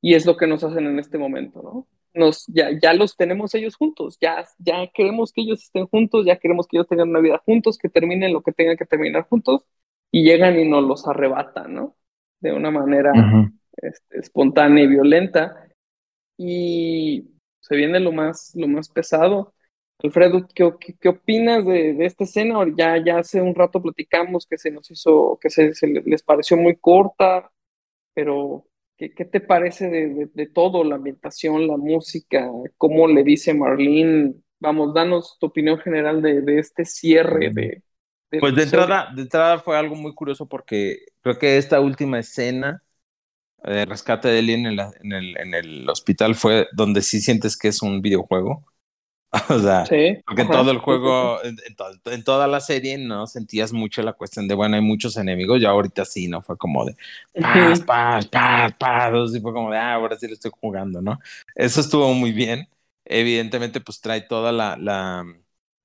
[0.02, 1.88] Y es lo que nos hacen en este momento, ¿no?
[2.18, 6.38] Nos, ya, ya los tenemos ellos juntos, ya, ya queremos que ellos estén juntos, ya
[6.38, 9.66] queremos que ellos tengan una vida juntos, que terminen lo que tengan que terminar juntos,
[10.12, 11.96] y llegan y nos los arrebatan, ¿no?
[12.40, 13.12] De una manera
[13.78, 15.68] este, espontánea y violenta.
[16.38, 19.54] Y se viene lo más, lo más pesado.
[20.00, 22.60] Alfredo, ¿qué, qué, opinas de, de, esta escena?
[22.78, 26.56] Ya, ya hace un rato platicamos que se nos hizo, que se, se les pareció
[26.56, 27.52] muy corta,
[28.14, 32.50] pero ¿Qué, te parece de, todo, la ambientación, la música?
[32.78, 34.34] ¿Cómo le dice Marlene?
[34.60, 37.84] Vamos, danos tu opinión general de, este cierre de...
[38.40, 42.82] pues de entrada, de entrada fue algo muy curioso porque creo que esta última escena
[43.64, 47.68] de rescate de Ellie en en, el, en el hospital fue donde sí sientes que
[47.68, 48.66] es un videojuego.
[49.50, 49.84] O sea,
[50.26, 54.56] porque en todo el juego, en, toda la serie no sentías mucho la cuestión de,
[54.56, 56.42] bueno, hay muchos enemigos, ya ahorita sí, ¿no?
[56.42, 56.96] Fue como de,
[57.40, 61.20] paz, paz, paz, paz, y fue como de, ah, ahora sí lo estoy jugando, ¿no?
[61.56, 62.68] Eso estuvo muy bien.
[63.06, 65.26] Evidentemente, pues trae toda la, la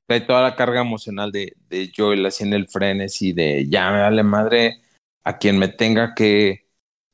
[0.07, 4.23] trae toda la carga emocional de, de Joel en el frenesí de, ya me dale
[4.23, 4.83] madre
[5.25, 6.67] a quien me tenga que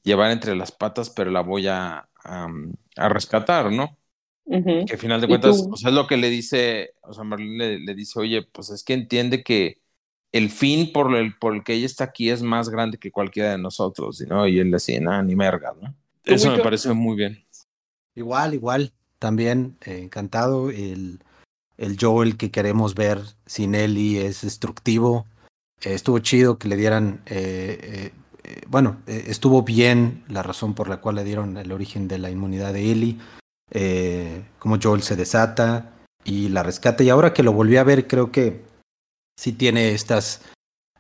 [0.03, 3.98] llevar entre las patas, pero la voy a, a rescatar, ¿no?
[4.49, 7.95] Que al final de cuentas, pues es lo que le dice, o sea, Marlene le,
[7.95, 9.81] dice, oye, pues es que entiende que,
[10.33, 13.53] el fin por el, por el que ella está aquí es más grande que cualquiera
[13.53, 14.47] de nosotros, ¿no?
[14.47, 15.95] Y él decía, nada, ni merga, ¿no?
[16.25, 17.45] Eso me parece muy bien.
[18.15, 20.71] Igual, igual, también eh, encantado.
[20.71, 21.21] El,
[21.79, 25.27] el Joel que queremos ver sin Ellie es destructivo.
[25.81, 28.13] Eh, estuvo chido que le dieran, eh,
[28.67, 32.75] bueno, estuvo bien la razón por la cual le dieron el origen de la inmunidad
[32.75, 33.19] de Ellie,
[34.59, 35.93] como Joel se desata
[36.25, 37.03] y la rescata.
[37.03, 38.63] Y ahora que lo volví a ver, creo que
[39.39, 40.43] sí tiene estas,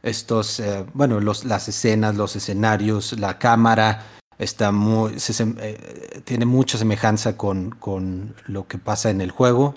[0.03, 0.63] estos,
[0.95, 4.05] bueno, los, las escenas, los escenarios, la cámara,
[4.39, 9.75] está muy, eh, tiene mucha semejanza con, con, lo que pasa en el juego.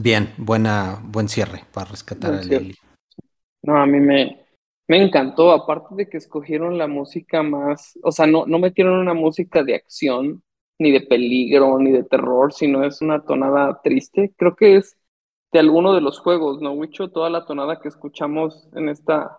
[0.00, 2.74] Bien, buena, buen cierre para rescatar a Lily.
[3.62, 4.44] No, a mí me,
[4.88, 9.14] me encantó, aparte de que escogieron la música más, o sea, no, no metieron una
[9.14, 10.42] música de acción,
[10.78, 14.32] ni de peligro, ni de terror, sino es una tonada triste.
[14.36, 14.96] Creo que es
[15.52, 17.10] de alguno de los juegos, ¿no, Wicho?
[17.10, 19.38] Toda la tonada que escuchamos en esta,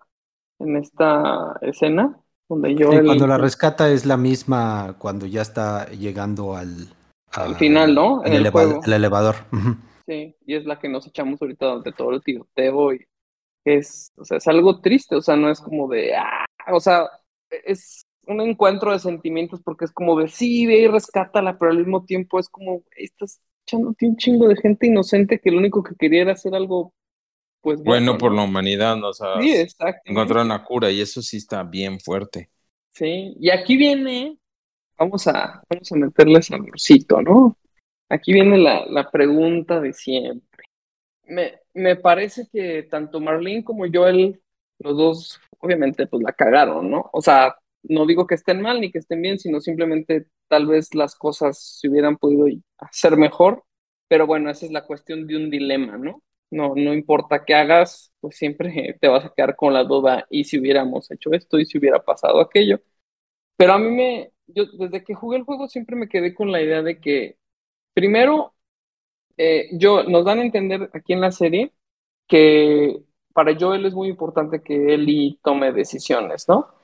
[0.58, 6.88] en esta escena cuando la rescata es la misma cuando ya está llegando al,
[7.32, 8.24] al final, ¿no?
[8.24, 8.46] En el,
[8.92, 9.34] elevador.
[10.06, 13.04] Sí, y es la que nos echamos ahorita donde todo el tiroteo y
[13.64, 17.10] es, o sea, es algo triste, o sea, no es como de, ah, o sea,
[17.50, 21.78] es un encuentro de sentimientos porque es como de, sí, ve y rescátala, pero al
[21.78, 25.94] mismo tiempo es como, estás echándote un chingo de gente inocente que lo único que
[25.96, 26.92] quería era hacer algo
[27.60, 29.08] pues, bueno, por la humanidad, ¿no?
[29.08, 29.66] O sea, sí,
[30.04, 32.48] encontrar una cura y eso sí está bien fuerte.
[32.92, 34.38] Sí, y aquí viene,
[34.96, 37.58] vamos a, vamos a meterle saborcito, ¿no?
[38.08, 40.64] Aquí viene la, la pregunta de siempre.
[41.24, 44.40] Me, me parece que tanto Marlene como Joel,
[44.78, 47.10] los dos, obviamente, pues la cagaron, ¿no?
[47.12, 47.56] O sea,
[47.88, 51.58] no digo que estén mal ni que estén bien, sino simplemente tal vez las cosas
[51.80, 52.46] se hubieran podido
[52.78, 53.64] hacer mejor,
[54.08, 56.22] pero bueno, esa es la cuestión de un dilema, ¿no?
[56.50, 60.44] No, no importa qué hagas, pues siempre te vas a quedar con la duda, ¿y
[60.44, 61.58] si hubiéramos hecho esto?
[61.58, 62.80] ¿Y si hubiera pasado aquello?
[63.56, 66.62] Pero a mí me, yo desde que jugué el juego siempre me quedé con la
[66.62, 67.38] idea de que,
[67.94, 68.54] primero,
[69.36, 71.72] eh, yo, nos dan a entender aquí en la serie
[72.28, 73.02] que
[73.34, 76.75] para Joel es muy importante que Ellie tome decisiones, ¿no?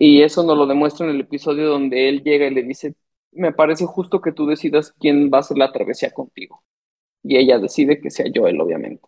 [0.00, 2.94] Y eso nos lo demuestra en el episodio donde él llega y le dice,
[3.32, 6.62] me parece justo que tú decidas quién va a hacer la travesía contigo
[7.22, 9.02] y ella decide que sea Joel, obviamente.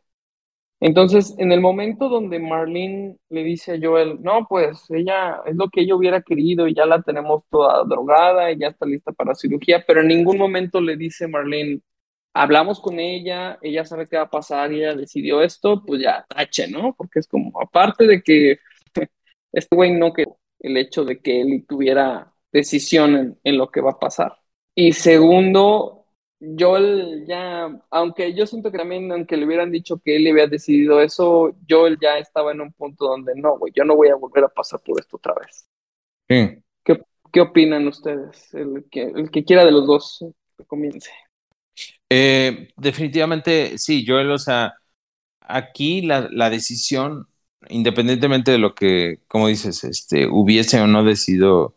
[0.80, 5.68] Entonces, en el momento donde Marlene le dice a Joel, no, pues ella es lo
[5.68, 9.34] que ella hubiera querido y ya la tenemos toda drogada y ya está lista para
[9.34, 11.82] cirugía, pero en ningún momento le dice Marlene,
[12.34, 16.68] hablamos con ella, ella sabe qué va a pasar ella decidió esto, pues ya tache,
[16.68, 16.94] ¿no?
[16.96, 18.58] Porque es como, aparte de que
[19.52, 20.24] este güey no que
[20.60, 24.36] el hecho de que él tuviera decisión en, en lo que va a pasar.
[24.74, 26.06] Y segundo,
[26.58, 31.00] Joel ya, aunque yo siento que también, aunque le hubieran dicho que él había decidido
[31.00, 34.44] eso, Joel ya estaba en un punto donde no, güey, yo no voy a volver
[34.44, 35.68] a pasar por esto otra vez.
[36.28, 36.62] Sí.
[36.84, 37.00] ¿Qué,
[37.32, 38.54] qué opinan ustedes?
[38.54, 40.24] El que, el que quiera de los dos
[40.56, 41.10] que comience.
[42.08, 44.74] Eh, definitivamente, sí, Joel, o sea,
[45.40, 47.28] aquí la, la decisión,
[47.68, 51.74] independientemente de lo que, como dices, este, hubiese o no decidido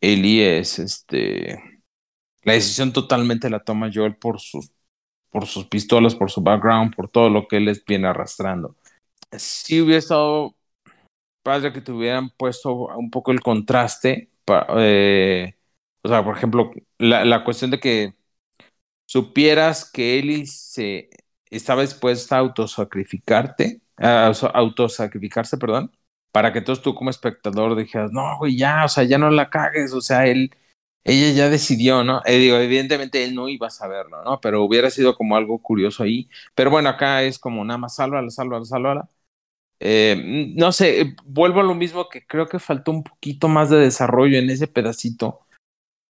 [0.00, 1.74] Eli, es este
[2.44, 4.70] la decisión totalmente la toma Joel por sus,
[5.30, 8.76] por sus pistolas, por su background, por todo lo que él viene arrastrando.
[9.32, 10.54] Si hubiera estado
[11.42, 14.30] padre que te hubieran puesto un poco el contraste,
[14.76, 15.54] eh,
[16.02, 18.14] o sea, por ejemplo, la, la, cuestión de que
[19.06, 21.10] supieras que Ellie se
[21.50, 25.92] estaba dispuesta a autosacrificarte, autosacrificarse, perdón,
[26.32, 29.50] para que entonces tú como espectador dijeras, no, güey, ya, o sea, ya no la
[29.50, 30.50] cagues, o sea, él
[31.04, 32.22] ella ya decidió, ¿no?
[32.24, 34.40] Eh, digo, evidentemente él no iba a saberlo, ¿no?
[34.40, 36.28] Pero hubiera sido como algo curioso ahí.
[36.54, 39.10] Pero bueno, acá es como nada más sálvala, sálvala, sálvala.
[39.80, 43.70] Eh, no sé, eh, vuelvo a lo mismo que creo que faltó un poquito más
[43.70, 45.46] de desarrollo en ese pedacito.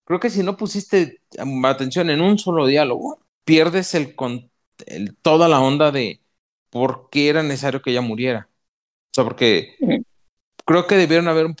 [0.05, 1.21] Creo que si no pusiste
[1.65, 3.95] atención en un solo diálogo, pierdes
[5.21, 6.21] toda la onda de
[6.75, 8.49] por qué era necesario que ella muriera.
[8.49, 9.77] O sea, porque
[10.65, 11.55] creo que debieron haber un,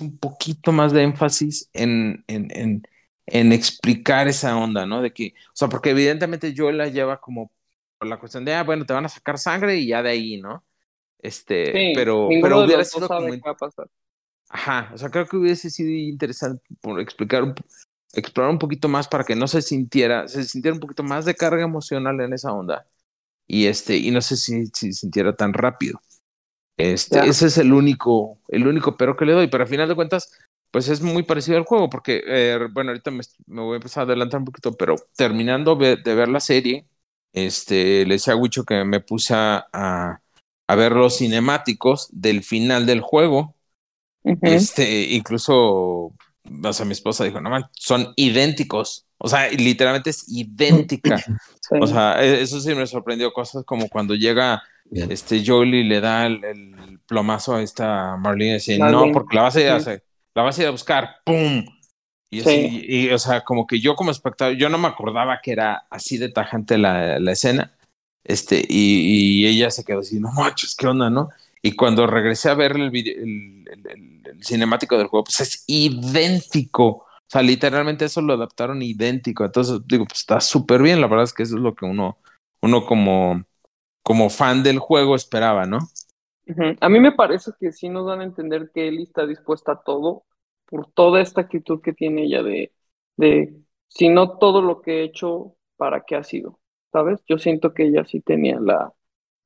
[0.00, 2.82] un poquito más de énfasis en, en, en,
[3.26, 5.02] en, explicar esa onda, ¿no?
[5.02, 7.52] De que, o sea, porque evidentemente yo la lleva como
[7.98, 10.40] por la cuestión de, ah, bueno, te van a sacar sangre y ya de ahí,
[10.40, 10.64] ¿no?
[11.18, 13.28] Este, pero, pero hubiera sido como...
[14.48, 17.54] Ajá, o sea, creo que hubiese sido interesante por explicar, un,
[18.14, 21.34] explorar un poquito más para que no se sintiera, se sintiera un poquito más de
[21.34, 22.86] carga emocional en esa onda.
[23.46, 26.00] Y este, y no sé si, si sintiera tan rápido.
[26.76, 29.94] Este, ese es el único, el único pero que le doy, pero al final de
[29.94, 30.30] cuentas,
[30.70, 34.04] pues es muy parecido al juego, porque, eh, bueno, ahorita me, voy a empezar a
[34.04, 36.86] adelantar un poquito, pero terminando de ver la serie,
[37.32, 40.20] este, le decía a Wicho que me puse a,
[40.66, 43.54] a ver los cinemáticos del final del juego.
[44.42, 49.05] Este, incluso, o sea, mi esposa dijo, no man, son idénticos.
[49.18, 51.22] O sea, literalmente es idéntica.
[51.80, 53.32] O sea, e, eso sí me sorprendió.
[53.32, 58.54] Cosas como cuando llega este Jolie y le da el, plomazo a esta Marlene y
[58.54, 59.78] dice, no, porque la vas a ir a,
[60.34, 61.64] la vas a ir a buscar, ¡pum!
[62.30, 65.52] Y, así, y, o sea, como que yo como espectador, yo no me acordaba que
[65.52, 67.76] era así de tajante la, la escena.
[68.24, 71.30] Este, y, y, ella se quedó así, no machos, ¿qué onda, no?
[71.62, 77.05] Y cuando regresé a ver el, el, cinemático del juego, pues es idéntico.
[77.26, 79.44] O sea, literalmente eso lo adaptaron idéntico.
[79.44, 81.00] Entonces, digo, pues está súper bien.
[81.00, 82.18] La verdad es que eso es lo que uno,
[82.62, 83.44] uno como,
[84.02, 85.78] como fan del juego esperaba, ¿no?
[86.80, 89.82] A mí me parece que sí nos dan a entender que Ellie está dispuesta a
[89.82, 90.24] todo
[90.66, 92.72] por toda esta actitud que tiene ella de,
[93.16, 93.56] de
[93.88, 96.60] si no todo lo que he hecho, ¿para qué ha sido?
[96.92, 97.24] ¿Sabes?
[97.28, 98.92] Yo siento que ella sí tenía la,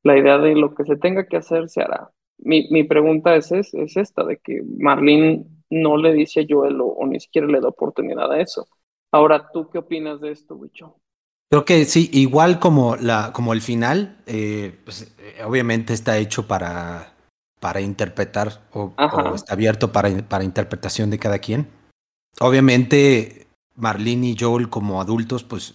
[0.03, 2.11] la idea de lo que se tenga que hacer se hará.
[2.39, 6.79] Mi, mi pregunta es, es, es, esta, de que Marlene no le dice a Joel
[6.81, 8.67] o, ni siquiera le da oportunidad a eso.
[9.13, 10.97] Ahora, ¿tú qué opinas de esto, Wicho?
[11.49, 16.47] Creo que sí, igual como, la, como el final, eh, pues, eh, obviamente está hecho
[16.47, 17.15] para,
[17.59, 18.93] para interpretar o,
[19.35, 21.69] está abierto para, para interpretación de cada quien.
[22.41, 25.75] Obviamente, Marlene y Joel como adultos, pues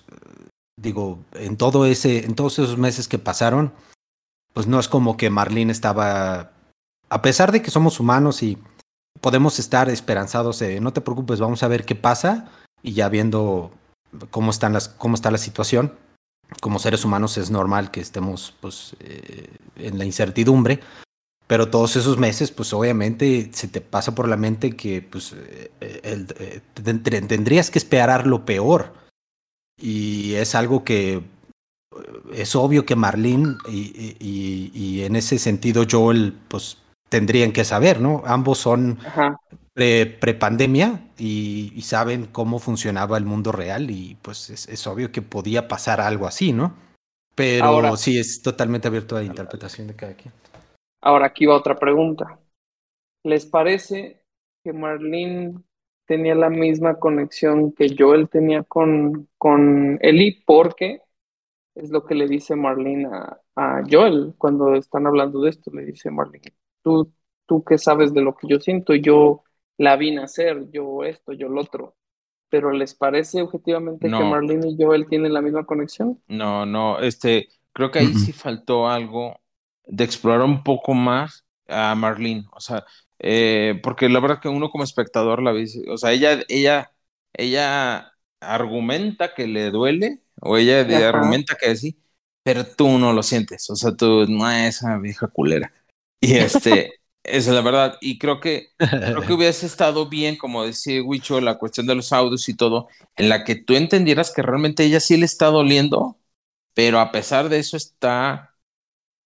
[0.77, 3.73] digo, en todo ese, en todos esos meses que pasaron,
[4.53, 6.51] pues no es como que Marlene estaba,
[7.09, 8.57] a pesar de que somos humanos y
[9.21, 12.49] podemos estar esperanzados de, no te preocupes, vamos a ver qué pasa
[12.81, 13.71] y ya viendo
[14.29, 15.93] cómo están las, cómo está la situación.
[16.61, 20.79] Como seres humanos es normal que estemos pues eh, en la incertidumbre,
[21.47, 25.71] pero todos esos meses, pues obviamente se te pasa por la mente que pues eh,
[25.81, 26.61] eh,
[27.27, 28.93] tendrías que esperar lo peor.
[29.77, 31.23] Y es algo que
[32.33, 34.17] es obvio que Marlene y,
[34.73, 36.77] y, en ese sentido Joel, pues
[37.15, 38.23] tendrían que saber, ¿no?
[38.25, 38.99] Ambos son
[39.73, 46.01] pre-pandemia y, saben cómo funcionaba el mundo real y pues es, obvio que podía pasar
[46.01, 46.75] algo así, ¿no?
[47.33, 50.33] Pero sí, es totalmente abierto a la interpretación de cada quien.
[51.01, 52.37] Ahora aquí va otra pregunta.
[53.23, 54.21] ¿Les parece
[54.61, 55.53] que Marlene
[56.05, 60.43] tenía la misma conexión que Joel tenía con, con Eli?
[60.45, 60.99] Porque
[61.75, 63.07] es lo que le dice Marlene
[63.55, 65.71] a, Joel cuando están hablando de esto.
[65.71, 66.53] Le dice Marlene,
[66.85, 67.11] tú,
[67.47, 69.43] tú qué sabes de lo que yo siento, yo
[69.77, 71.95] la vi nacer, yo esto, yo lo otro.
[72.49, 76.21] Pero ¿les parece objetivamente que Marlene y Joel tienen la misma conexión?
[76.27, 79.41] No, no, este, creo que ahí sí faltó algo
[79.85, 82.85] de explorar un poco más a Marlene, o sea,
[83.19, 86.91] eh, porque la verdad que uno como espectador la ve, o sea, ella, ella,
[87.33, 91.97] ella argumenta que le duele, o ella argumenta que sí,
[92.43, 95.73] pero tú no lo sientes, o sea, tú no es esa vieja culera.
[96.25, 100.63] Y este, esa es la verdad, y creo que, creo que hubiese estado bien, como
[100.65, 104.41] decía Wicho, la cuestión de los audios y todo, en la que tú entendieras que
[104.41, 106.17] realmente ella sí le está doliendo,
[106.73, 108.55] pero a pesar de eso está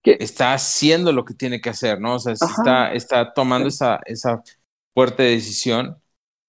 [0.04, 2.16] está haciendo lo que tiene que hacer, ¿no?
[2.16, 4.44] O sea, está, está tomando esa, esa
[4.94, 6.02] fuerte decisión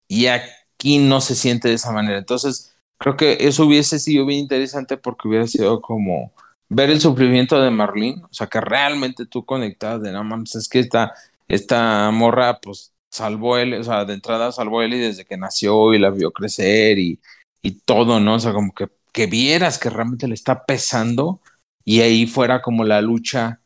[0.08, 2.18] y aquí no se siente de esa manera.
[2.18, 6.32] Entonces, creo que eso hubiese sido bien interesante porque hubiera sido como
[6.70, 10.68] ver el sufrimiento de Marlene, o sea, que realmente tú conectas de no mames, es
[10.68, 11.12] que esta,
[11.48, 15.92] esta morra, pues salvó él, o sea, de entrada salvó él y desde que nació
[15.92, 17.20] y la vio crecer y,
[17.60, 18.36] y todo, ¿no?
[18.36, 21.40] O sea, como que, que vieras que realmente le está pesando
[21.84, 23.60] y ahí fuera como la lucha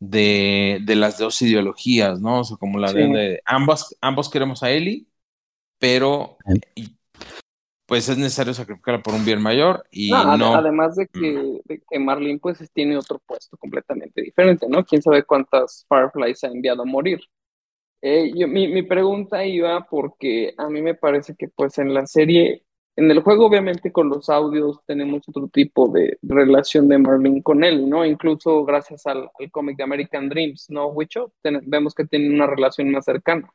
[0.00, 2.40] de, de las dos ideologías, ¿no?
[2.40, 5.06] O sea, como la de, ambos, ambos queremos a Eli,
[5.78, 6.36] pero
[7.90, 11.98] pues es necesario sacrificarla por un bien mayor y no, Además de que, de que
[11.98, 14.84] Marlene pues tiene otro puesto completamente diferente, ¿no?
[14.84, 17.18] Quién sabe cuántas Fireflies ha enviado a morir.
[18.00, 22.06] Eh, yo, mi, mi pregunta iba porque a mí me parece que pues en la
[22.06, 27.42] serie en el juego, obviamente, con los audios tenemos otro tipo de relación de Marlene
[27.42, 28.04] con él, ¿no?
[28.04, 31.32] Incluso gracias al, cómic de American Dreams, ¿no, Wicho?
[31.42, 33.52] vemos que tienen una relación más cercana.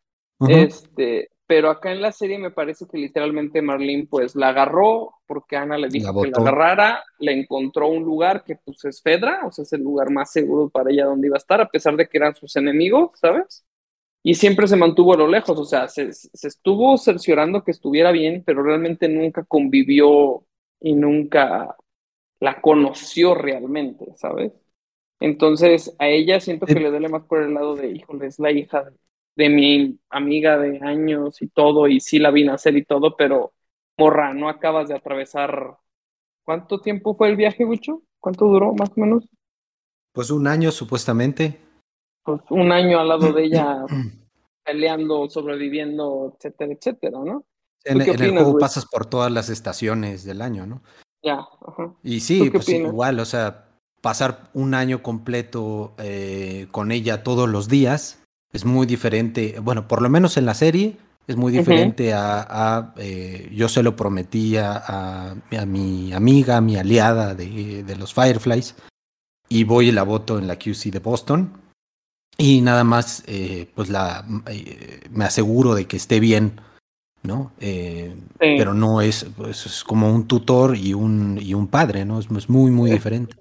[0.50, 5.56] Este, pero acá en la serie me parece que literalmente Marlene pues la agarró porque
[5.58, 9.52] Ana le dijo que la agarrara, le encontró un lugar que pues es Fedra, o
[9.52, 12.08] sea, es el lugar más seguro para ella donde iba a estar, a pesar de
[12.08, 13.66] que eran sus enemigos, ¿sabes?
[14.28, 18.42] y siempre se mantuvo a lo lejos, o sea, se, estuvo cerciorando que estuviera bien,
[18.44, 20.44] pero realmente nunca convivió
[20.80, 21.76] y nunca
[22.40, 24.52] la conoció realmente, ¿sabes?
[25.20, 28.52] Entonces, a ella siento que le duele más por el lado de, híjole, es la
[28.52, 28.98] hija de,
[29.36, 33.54] mi amiga de años y todo, y sí la vi nacer y todo, pero
[33.98, 35.78] morra, no acabas de atravesar.
[36.44, 38.04] ¿Cuánto tiempo fue el viaje, Wicho?
[38.20, 39.28] ¿Cuánto duró, más o menos?
[40.14, 41.60] Pues un año, supuestamente.
[42.24, 43.84] pues, un año al lado de ella
[44.64, 47.46] peleando, sobreviviendo, etcétera, etcétera, ¿no?
[47.84, 50.82] En, el juego pasas por todas las estaciones del año, ¿no?
[51.22, 51.46] Ya,
[52.04, 53.68] Y sí, pues igual, o sea,
[54.02, 58.25] pasar un año completo eh, con ella todos los días
[58.56, 60.96] es muy diferente, bueno, por lo menos en la serie,
[61.28, 65.36] es muy diferente a, eh, yo se lo prometía a,
[65.66, 68.76] mi amiga, mi aliada de, de, los Fireflies,
[69.50, 71.52] y voy y la voto en la QC de Boston.
[72.38, 76.62] Y nada más, eh, pues la, eh, me aseguro de que esté bien,
[77.24, 77.52] ¿no?
[78.40, 82.20] Pero no es, pues, es como un tutor y un, y un padre, ¿no?
[82.20, 83.36] Es, es muy, muy diferente.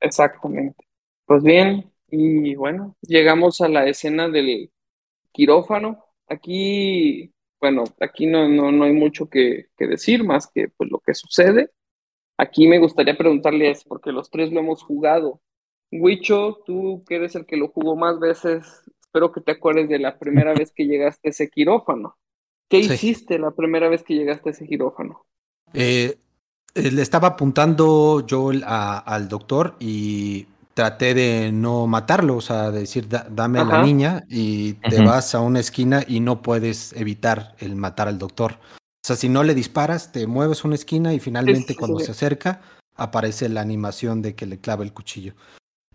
[0.00, 0.84] Exactamente.
[1.26, 4.70] Pues bien, y bueno, llegamos a la escena del
[5.32, 10.98] quirófano aquí, bueno, aquí no, no, no hay mucho que, decir más que pues, lo
[11.00, 11.70] que sucede.
[12.36, 15.40] Aquí me gustaría preguntarles, porque los tres lo hemos jugado.
[15.90, 19.98] Wicho, tú que eres el que lo jugó más veces, espero que te acuerdes de
[19.98, 22.18] la primera vez que llegaste a ese quirófano.
[22.68, 25.24] ¿Qué hiciste la primera vez que llegaste a ese quirófano?
[25.72, 26.18] Eh,
[26.74, 33.08] le estaba apuntando yo al doctor y traté de no matarlo, o sea, de decir,
[33.08, 37.76] dame a la niña y te vas a una esquina y no puedes evitar el
[37.76, 38.58] matar al doctor.
[38.72, 42.60] O sea, si no le disparas, te mueves una esquina y finalmente cuando se acerca
[42.96, 45.34] aparece la animación de que le clava el cuchillo.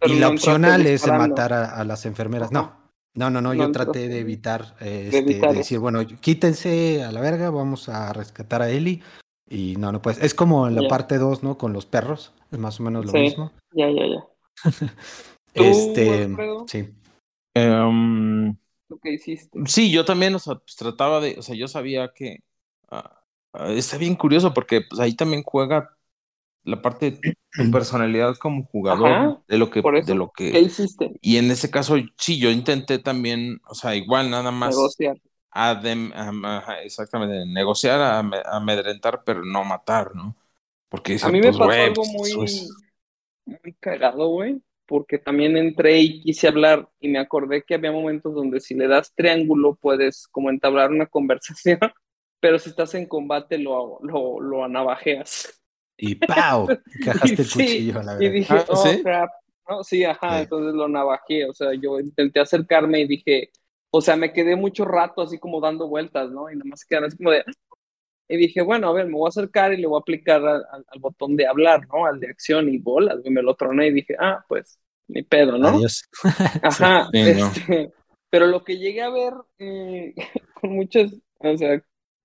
[0.06, 2.52] y la opcional es matar a, las enfermeras.
[2.52, 2.76] No,
[3.16, 7.50] no, no, no, yo traté de evitar, este, de decir, bueno, quítense a la verga,
[7.50, 9.02] vamos a rescatar a Eli.
[9.50, 10.22] Y no, no puedes.
[10.22, 11.58] Es como en la parte 2, ¿no?
[11.58, 13.54] Con los perros, es más o menos lo mismo.
[13.72, 14.28] Ya, ya, ya
[15.53, 16.30] este,
[16.68, 16.89] sí.
[17.53, 18.55] Em,
[18.89, 19.60] lo que hiciste.
[19.66, 22.39] Sí, yo también, o sea, pues, trataba de, o sea, yo sabía que
[22.89, 23.22] ah,
[23.53, 25.97] ah, está bien curioso porque pues ahí también juega
[26.64, 31.12] la parte de tu personalidad como jugador de lo que de lo que ¿Qué hiciste?
[31.22, 35.18] Y en ese caso sí yo intenté también, o sea, igual nada más negociar.
[36.84, 38.20] exactamente, negociar, a,
[38.55, 40.36] amedrentar, pero no matar, ¿no?
[40.89, 42.32] Porque a mí me pasó algo muy
[43.48, 48.34] muy cagado, güey, porque también entré y quise hablar y me acordé que había momentos
[48.34, 51.80] donde si le das triángulo puedes como entablar una conversación,
[52.39, 55.62] pero si estás en combate lo, lo, lo anavajeas.
[55.98, 56.68] Y ¡pau!
[57.06, 59.30] Cajaste el cuchillo a la Y dije, ah, oh, crap.
[59.70, 63.52] No, sí, ajá, entonces lo navajé, o sea, yo intenté acercarme y dije,
[63.89, 66.50] o sea, me quedé mucho rato así como dando vueltas, ¿no?
[66.50, 67.43] Y nada más quedaron así como de,
[68.30, 71.00] y dije, bueno, a ver, me voy a acercar y le voy a aplicar al,
[71.00, 72.06] botón de hablar, ¿no?
[72.06, 75.58] Al de acción y bolas, y me lo troné y dije, ah, pues, ni pedo,
[75.58, 75.70] ¿no?
[75.70, 76.10] Adiós.
[76.64, 77.92] Ajá, este,
[78.30, 80.14] pero lo que llegué a ver eh,
[80.62, 81.82] con muchos, o sea,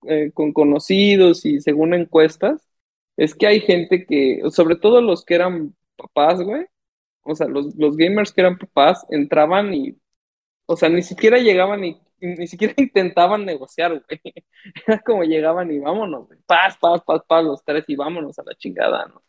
[0.07, 2.67] eh, con conocidos y según encuestas,
[3.15, 6.65] es que hay gente que, sobre todo los que eran papás, güey,
[7.21, 9.95] o sea, los, los gamers que eran papás entraban y,
[10.65, 14.21] o sea, ni siquiera llegaban y ni siquiera intentaban negociar, güey.
[14.87, 16.39] Era como llegaban y vámonos, güey.
[16.45, 19.21] Paz, paz, paz, paz, los tres y vámonos a la chingada, ¿no?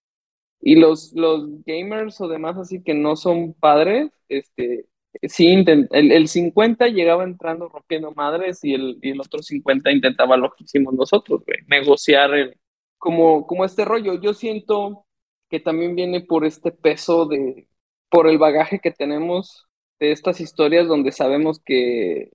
[0.61, 4.86] Y los, los gamers o demás así que no son padres, este,
[5.22, 10.36] sí, el, el 50 llegaba entrando rompiendo madres y el, y el otro 50 intentaba
[10.36, 12.59] lo que hicimos nosotros, güey, negociar el,
[12.99, 14.20] como, como este rollo.
[14.20, 15.07] Yo siento
[15.51, 17.68] que también viene por este peso de,
[18.09, 19.66] por el bagaje que tenemos
[20.01, 22.30] de estas historias donde sabemos que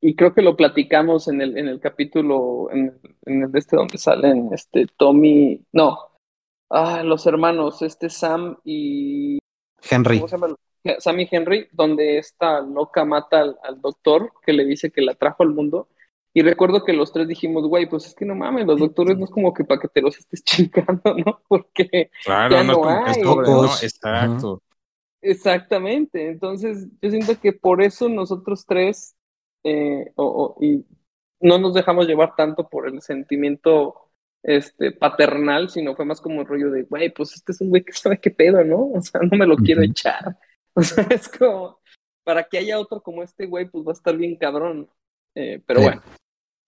[0.00, 3.76] y creo que lo platicamos en el, en el capítulo, en, en el de este
[3.76, 5.98] donde salen este Tommy, no,
[6.70, 9.38] ah, los hermanos, este Sam y
[9.90, 10.18] Henry.
[10.18, 10.54] ¿cómo se llama?
[10.98, 15.42] Sam y Henry, donde esta loca mata al, doctor que le dice que la trajo
[15.42, 15.88] al mundo.
[16.32, 19.24] Y recuerdo que los tres dijimos, güey, pues es que no mames, los doctores no
[19.24, 21.40] es como que para que te los estés chingando, ¿no?
[21.48, 23.22] Porque claro, no, hay.
[23.22, 23.64] ¿no?
[23.64, 24.62] Exacto.
[25.22, 26.28] Exactamente.
[26.28, 29.15] Entonces, yo siento que por eso nosotros tres
[29.68, 30.84] eh, o, y
[31.40, 34.12] no nos dejamos llevar tanto por el sentimiento
[34.44, 37.82] este, paternal, sino fue más como el rollo de, güey, pues este es un güey
[37.82, 38.92] que sabe qué pedo, ¿no?
[38.92, 40.38] O sea, no me lo quiero echar.
[40.78, 41.80] O sea, es como,
[42.22, 44.90] para que haya otro como este güey, pues va a estar bien cabrón.
[45.34, 46.02] Eh, pero bueno,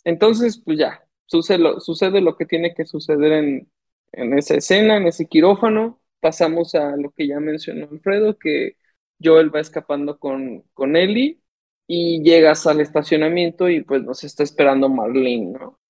[0.03, 3.71] entonces, pues ya, sucede lo, sucede lo que tiene que suceder en,
[4.13, 6.01] en esa escena, en ese quirófano.
[6.21, 8.79] Pasamos a lo que ya mencionó Alfredo, que
[9.23, 11.43] Joel va escapando con, con Ellie
[11.89, 15.81] y llegas al estacionamiento y pues nos está esperando Marlene, ¿no?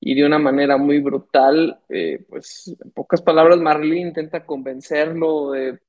[0.00, 5.80] Y de una manera muy brutal, eh, pues en pocas palabras, Marlene intenta convencerlo de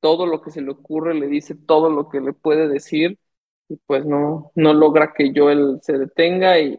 [0.00, 3.18] todo lo que se le ocurre, le dice todo lo que le puede decir
[3.68, 6.78] y pues no, no logra que Joel se detenga y,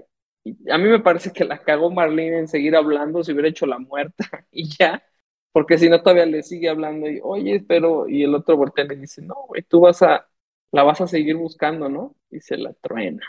[0.72, 3.80] a mí me parece que la cagó Marlene en seguir hablando, si hubiera hecho la
[3.80, 5.04] muerta y ya,
[5.52, 8.90] porque si no todavía le sigue hablando y oye, pero y el otro voltea y
[8.90, 10.31] le dice, no, güey, tú vas a
[10.72, 12.16] la vas a seguir buscando, ¿no?
[12.30, 13.26] Y se la truena.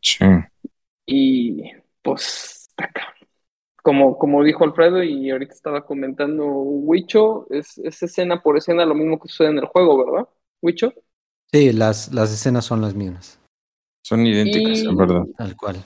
[0.00, 0.24] Sí.
[1.06, 1.62] Y
[2.02, 3.14] pues, acá.
[3.82, 8.94] Como, como dijo Alfredo y ahorita estaba comentando Wicho, es, es escena por escena lo
[8.94, 10.28] mismo que sucede en el juego, ¿verdad?
[10.60, 10.92] Wicho.
[11.50, 13.40] Sí, las, las escenas son las mismas.
[14.04, 15.24] Son idénticas, en verdad.
[15.36, 15.76] Tal cual.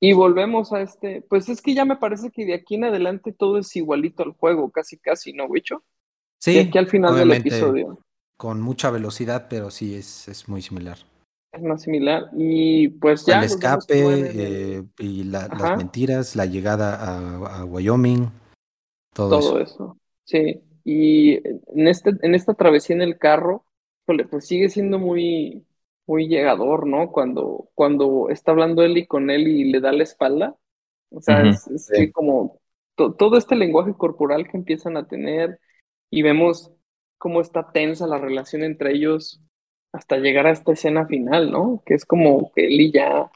[0.00, 3.32] Y volvemos a este, pues es que ya me parece que de aquí en adelante
[3.32, 5.82] todo es igualito al juego, casi casi, ¿no, Wicho?
[6.38, 6.54] Sí.
[6.54, 7.98] De aquí al final del episodio.
[8.36, 10.98] Con mucha velocidad, pero sí es, es muy similar.
[11.52, 12.30] Es más similar.
[12.36, 13.38] Y pues ya.
[13.38, 18.30] El escape eh, y las mentiras, la llegada a, a Wyoming,
[19.14, 19.98] todo, todo eso.
[20.24, 20.60] Sí.
[20.84, 23.64] Y en, este, en esta travesía en el carro,
[24.04, 25.66] pues sigue siendo muy,
[26.06, 27.10] muy llegador, ¿no?
[27.10, 30.56] Cuando, cuando está hablando Eli con él y le da la espalda.
[31.10, 32.60] O sea, es, como
[32.94, 35.60] todo este lenguaje corporal que empiezan a tener
[36.10, 36.72] y vemos
[37.18, 39.40] cómo está tensa la relación entre ellos
[39.92, 41.82] hasta llegar a esta escena final, ¿no?
[41.86, 43.30] Que es como que Eli ya,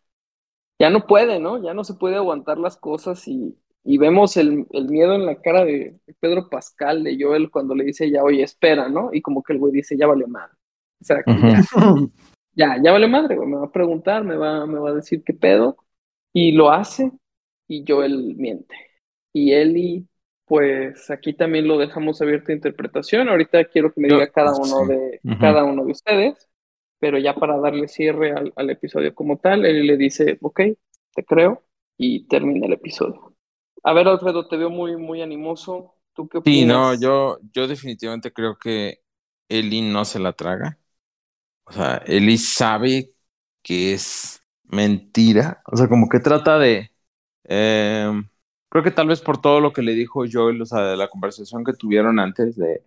[0.78, 1.62] ya no puede, ¿no?
[1.62, 5.40] Ya no se puede aguantar las cosas y, y vemos el, el, miedo en la
[5.40, 9.10] cara de Pedro Pascal, de Joel, cuando le dice ya, oye, espera, ¿no?
[9.12, 10.50] Y como que el güey dice, ya vale mal.
[11.00, 11.62] O sea, que ya,
[12.54, 15.24] ya, ya vale madre, güey, me va a preguntar, me va, me va a decir
[15.24, 15.78] qué pedo,
[16.32, 17.10] y lo hace,
[17.68, 18.74] y Joel miente.
[19.32, 20.06] Y Eli,
[20.50, 23.28] pues aquí también lo dejamos abierto a interpretación.
[23.28, 26.48] Ahorita quiero que me diga cada uno de, cada uno de ustedes,
[26.98, 30.60] pero ya para darle cierre al, al episodio como tal, Eli le dice, ok,
[31.14, 31.62] te creo,
[31.96, 33.36] y termina el episodio.
[33.84, 35.94] A ver, Alfredo, te veo muy, muy animoso.
[36.14, 36.60] ¿Tú qué opinas?
[36.60, 39.02] Sí, no, yo, yo definitivamente creo que
[39.48, 40.80] Eli no se la traga.
[41.62, 43.10] O sea, Eli sabe
[43.62, 45.62] que es mentira.
[45.66, 46.90] O sea, como que trata de.
[47.44, 48.10] Eh,
[48.70, 51.08] creo que tal vez por todo lo que le dijo Joel, o sea, de la
[51.08, 52.82] conversación que tuvieron antes de,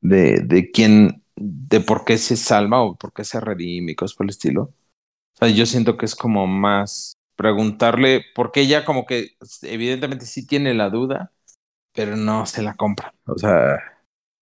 [0.00, 4.16] de, de quién, de por qué se salva o por qué se redime y cosas
[4.16, 4.62] por el estilo.
[4.62, 10.46] O sea, yo siento que es como más preguntarle, porque ella como que evidentemente sí
[10.46, 11.32] tiene la duda,
[11.92, 13.12] pero no se la compra.
[13.26, 13.76] O sea,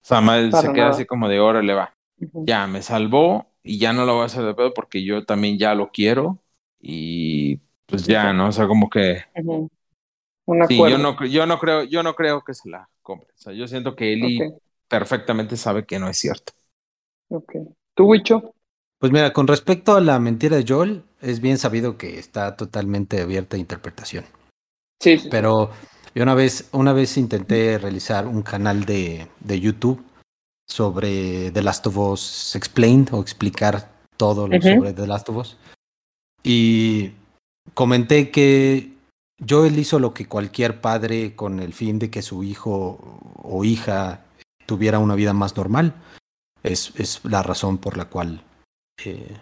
[0.03, 1.95] o sea se queda así como de órale va.
[2.19, 5.59] Ya me salvó, y ya no lo voy a hacer de pedo porque yo también
[5.59, 6.43] ya lo quiero
[6.81, 8.49] y pues ya, ¿no?
[8.49, 9.25] O sea, como que...
[10.69, 13.29] sí, yo no, yo no creo, yo no creo que se la compre.
[13.35, 14.41] O sea, yo siento que Eli
[14.89, 16.53] perfectamente sabe que no es cierto.
[17.29, 17.55] Ok.
[17.95, 18.55] ¿Tú, Wicho?
[18.99, 23.21] Pues mira, con respecto a la mentira de Joel, es bien sabido que está totalmente
[23.21, 24.25] abierta a interpretación.
[25.01, 25.19] Sí.
[25.19, 25.29] sí.
[25.31, 25.71] Pero
[26.15, 30.05] yo una vez, una vez intenté realizar un canal de, de YouTube
[30.69, 35.57] sobre The Last of Us Explained o explicar todo lo sobre The Last of Us.
[36.43, 37.13] Y
[37.75, 38.92] comenté que
[39.49, 42.99] Joel hizo lo que cualquier padre con el fin de que su hijo
[43.43, 44.25] o hija
[44.67, 45.95] tuviera una vida más normal.
[46.63, 48.45] Es, es la razón por la cual
[49.05, 49.37] eh,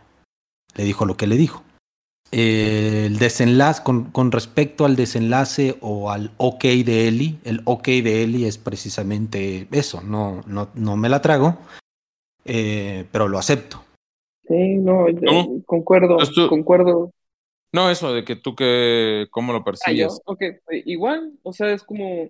[0.75, 1.63] le dijo lo que le dijo
[2.33, 8.23] el desenlace, con, con, respecto al desenlace o al ok de Eli, el ok de
[8.23, 11.57] Eli es precisamente eso, no, no, no me la trago,
[12.45, 13.83] eh, pero lo acepto.
[14.47, 15.07] Sí, no,
[15.67, 17.11] concuerdo, concuerdo.
[17.73, 20.21] No, eso de que tú que, ¿cómo lo ah, percibes?
[20.25, 20.43] ok,
[20.87, 22.29] igual, o sea, es como,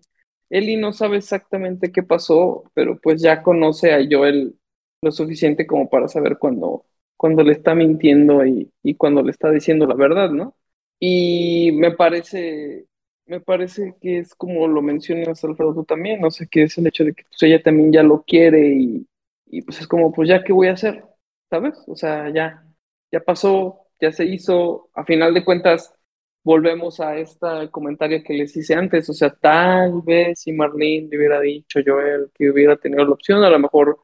[0.50, 4.54] Eli no sabe exactamente qué pasó, pero pues ya conoce a Joel
[5.02, 6.84] lo suficiente como para saber cuándo
[7.20, 10.56] cuando le está mintiendo y, y, cuando le está diciendo la verdad, ¿no?
[10.98, 12.86] Y me parece,
[13.26, 16.86] me parece que es como lo mencionas, Alfredo, tú también, no sé, que es el
[16.86, 19.06] hecho de que pues, ella también ya lo quiere y,
[19.46, 21.04] y pues es como, pues ya, ¿qué voy a hacer?
[21.50, 21.84] ¿Sabes?
[21.86, 22.64] O sea, ya,
[23.12, 25.94] ya pasó, ya se hizo, a final de cuentas,
[26.42, 31.18] volvemos a este comentario que les hice antes, o sea, tal vez si Marlene le
[31.18, 33.98] hubiera dicho Joel que hubiera tenido la opción, a lo mejor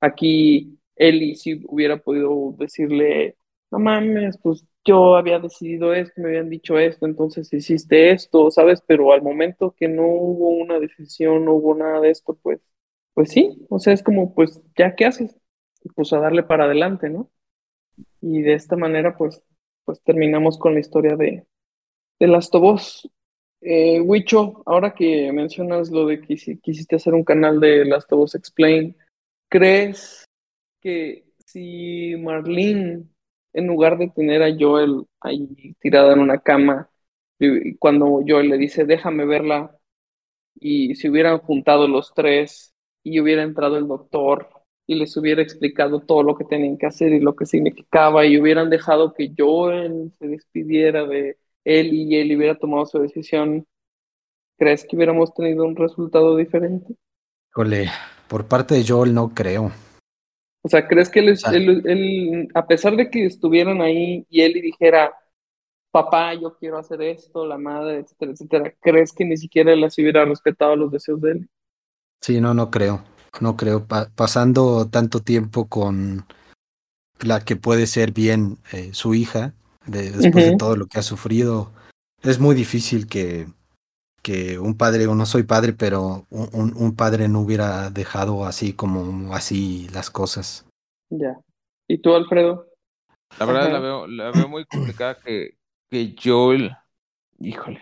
[0.00, 3.36] aquí Eli si hubiera podido decirle,
[3.70, 8.82] no mames, pues yo había decidido esto, me habían dicho esto, entonces hiciste esto, ¿sabes?
[8.86, 12.60] Pero al momento que no hubo una decisión, no hubo nada de esto, pues,
[13.14, 15.36] pues sí, o sea, es como, pues, ¿ya qué haces?
[15.94, 17.30] Pues a darle para adelante, ¿no?
[18.20, 19.42] Y de esta manera, pues,
[19.84, 21.46] pues terminamos con la historia de,
[22.18, 23.10] de Last of Us.
[23.60, 28.34] Eh, Wicho, ahora que mencionas lo de que quisiste hacer un canal de Last of
[28.34, 28.96] Explain,
[29.48, 30.24] ¿crees
[30.80, 33.04] que si Marlene,
[33.52, 36.90] en lugar de tener a Joel ahí tirada en una cama,
[37.78, 39.78] cuando Joel le dice, déjame verla,
[40.54, 44.48] y se hubieran juntado los tres y hubiera entrado el doctor
[44.86, 48.38] y les hubiera explicado todo lo que tenían que hacer y lo que significaba y
[48.38, 53.66] hubieran dejado que Joel se despidiera de él y él hubiera tomado su decisión,
[54.58, 56.94] ¿crees que hubiéramos tenido un resultado diferente?
[57.54, 57.88] Ole,
[58.28, 59.72] por parte de Joel no creo.
[60.62, 65.14] O sea, ¿crees que él, a pesar de que estuvieran ahí y él dijera,
[65.90, 70.02] papá, yo quiero hacer esto, la madre, etcétera, etcétera, ¿crees que ni siquiera él así
[70.02, 71.48] hubiera respetado los deseos de él?
[72.20, 73.04] Sí, no, no creo.
[73.40, 73.86] No creo.
[73.86, 76.26] pasando tanto tiempo con
[77.20, 79.54] la que puede ser bien eh, su hija,
[79.86, 81.72] después de todo lo que ha sufrido,
[82.22, 83.46] es muy difícil que,
[84.22, 88.72] que un padre, o no soy padre, pero un, un, padre no hubiera dejado así
[88.72, 90.66] como así las cosas.
[91.10, 91.38] Ya.
[91.86, 92.66] ¿Y tú, Alfredo?
[93.38, 95.56] La verdad la veo, la veo muy complicada que,
[95.90, 96.74] que Joel,
[97.38, 97.80] híjole,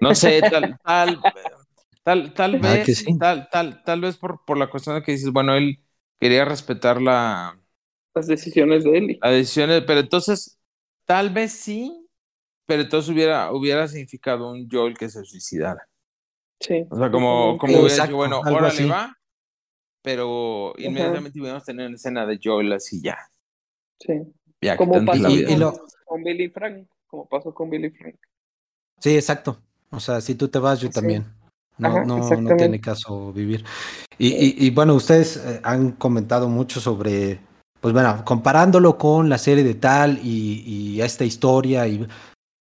[0.00, 1.20] no sé, tal, tal,
[2.02, 5.54] tal, tal vez, tal, tal, tal vez por, por la cuestión de que dices, bueno,
[5.54, 5.80] él
[6.18, 7.58] quería respetar la,
[8.14, 9.18] las decisiones de él.
[9.22, 10.58] Las decisiones, pero entonces,
[11.04, 12.06] tal vez sí,
[12.66, 15.88] pero entonces hubiera, hubiera significado un Joel que se suicidara.
[16.60, 16.86] Sí.
[16.90, 19.16] O sea, como, como hubiera dicho, bueno, órale va,
[20.02, 23.18] pero inmediatamente íbamos a tener una escena de Joel así ya.
[23.98, 24.20] Sí.
[24.76, 25.28] como pasó
[26.04, 28.16] con, Billy Frank, como pasó con Billy Frank.
[28.98, 29.60] Sí, exacto.
[29.90, 31.26] O sea, si tú te vas, yo también.
[31.78, 33.64] No, no, no tiene caso vivir.
[34.18, 37.40] Y, y, y bueno, ustedes eh, han comentado mucho sobre
[37.82, 42.06] pues bueno, comparándolo con la serie de tal y, esta historia y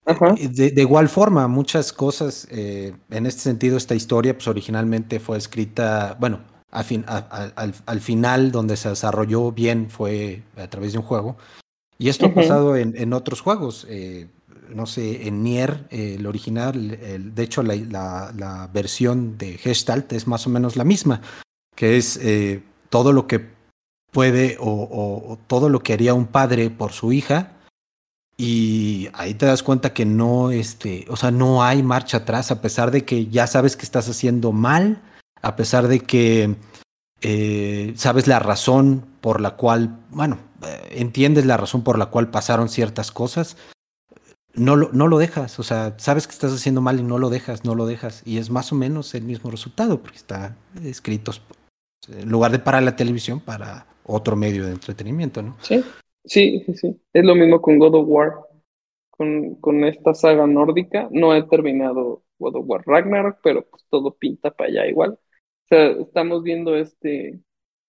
[0.07, 5.37] eh, de, igual forma, muchas cosas, eh, en este sentido, esta historia pues originalmente fue
[5.37, 6.39] escrita, bueno,
[6.71, 11.37] al, final donde se desarrolló bien fue a través de un juego.
[11.99, 14.27] Y esto ha pasado en, otros juegos, eh,
[14.75, 17.75] no sé, en Nier, el original, de hecho la,
[18.35, 21.21] la, versión de Gestalt es más o menos la misma,
[21.75, 22.19] que es
[22.89, 23.61] todo lo que
[24.11, 27.53] puede o, todo lo que haría un padre por su hija
[28.37, 32.61] y ahí te das cuenta que no este o sea no hay marcha atrás a
[32.61, 35.01] pesar de que ya sabes que estás haciendo mal
[35.41, 36.55] a pesar de que
[37.21, 42.29] eh, sabes la razón por la cual bueno eh, entiendes la razón por la cual
[42.29, 43.57] pasaron ciertas cosas
[44.53, 47.29] no lo, no lo dejas, o sea, sabes que estás haciendo mal y no lo
[47.29, 51.31] dejas, no lo dejas, y es más o menos el mismo resultado, porque está escrito
[52.09, 55.55] en lugar de para la televisión, para otro medio de entretenimiento, ¿no?
[55.61, 55.83] Sí,
[56.25, 57.01] sí, sí, sí.
[57.13, 58.33] Es lo mismo con God of War.
[59.09, 64.15] Con, con esta saga nórdica, no he terminado God of War Ragnarok, pero pues todo
[64.15, 65.11] pinta para allá igual.
[65.11, 67.39] O sea, estamos viendo este...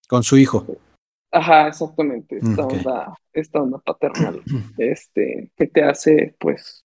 [0.09, 0.67] Con su hijo.
[1.33, 2.37] Ajá, exactamente.
[2.37, 4.43] Esta onda, esta onda paternal,
[4.79, 6.85] este, que te hace, pues,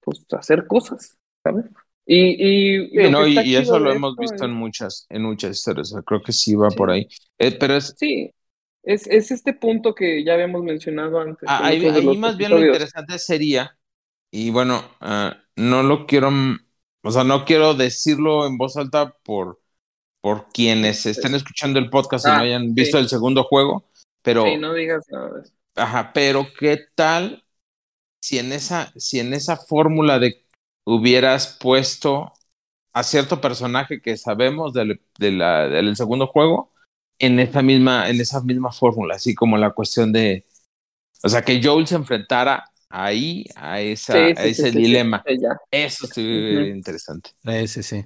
[0.00, 1.66] pues hacer cosas, ¿sabes?
[2.06, 5.92] Y, y, eso lo hemos visto en muchas, en muchas historias.
[6.06, 7.08] creo que sí va por ahí.
[7.38, 7.96] Eh, pero es.
[7.98, 8.32] Sí,
[8.84, 11.48] es, es, este punto que ya habíamos mencionado antes.
[11.48, 13.76] Ah, ahí, más bien lo interesante sería,
[14.30, 16.30] y bueno, ah, no lo quiero,
[17.02, 19.58] o sea, no quiero decirlo en voz alta por,
[20.26, 23.84] por quienes estén escuchando el podcast y no ah, hayan visto el segundo juego,
[24.22, 24.42] pero.
[24.44, 25.44] Sí, no digas nada
[25.76, 27.44] Ajá, pero ¿qué tal
[28.20, 30.44] si en esa, si en esa fórmula de
[30.84, 32.32] hubieras puesto
[32.92, 36.72] a cierto personaje que sabemos del, del segundo juego
[37.20, 40.44] en esa misma, en esa misma fórmula, así como la cuestión de,
[41.22, 45.22] o sea, que Joel se enfrentara ahí a, esa, ese dilema.
[45.70, 46.20] Eso sí
[46.74, 47.30] interesante.
[47.44, 48.04] Ese sí.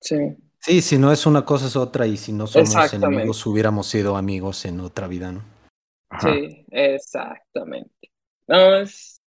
[0.00, 0.16] Sí.
[0.20, 0.47] Sí,
[0.80, 4.64] si no es una cosa es otra y si no somos enemigos hubiéramos sido amigos
[4.64, 5.42] en otra vida, ¿no?
[6.20, 8.10] Sí, exactamente.
[8.46, 9.20] No, es,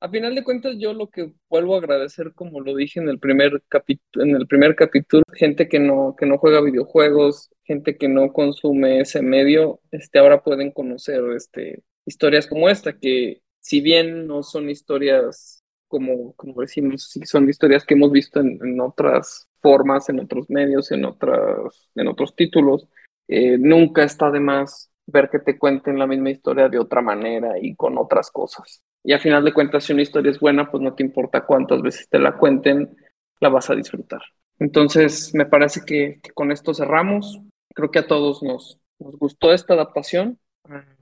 [0.00, 3.18] a final de cuentas, yo lo que vuelvo a agradecer, como lo dije en el
[3.18, 8.08] primer capítulo, en el primer capítulo, gente que no, que no juega videojuegos, gente que
[8.08, 14.26] no consume ese medio, este, ahora pueden conocer este, historias como esta, que si bien
[14.26, 20.20] no son historias como, como decimos, son historias que hemos visto en, otras formas, en
[20.20, 22.86] otros medios, en otras, en otros títulos,
[23.28, 27.58] eh, nunca está de más ver que te cuenten la misma historia de otra manera
[27.58, 28.82] y con otras cosas.
[29.02, 31.80] Y a final de cuentas, si una historia es buena, pues no te importa cuántas
[31.80, 32.94] veces te la cuenten,
[33.40, 34.20] la vas a disfrutar.
[34.58, 37.40] Entonces, me parece que, con esto cerramos.
[37.74, 40.38] Creo que a todos nos, nos gustó esta adaptación.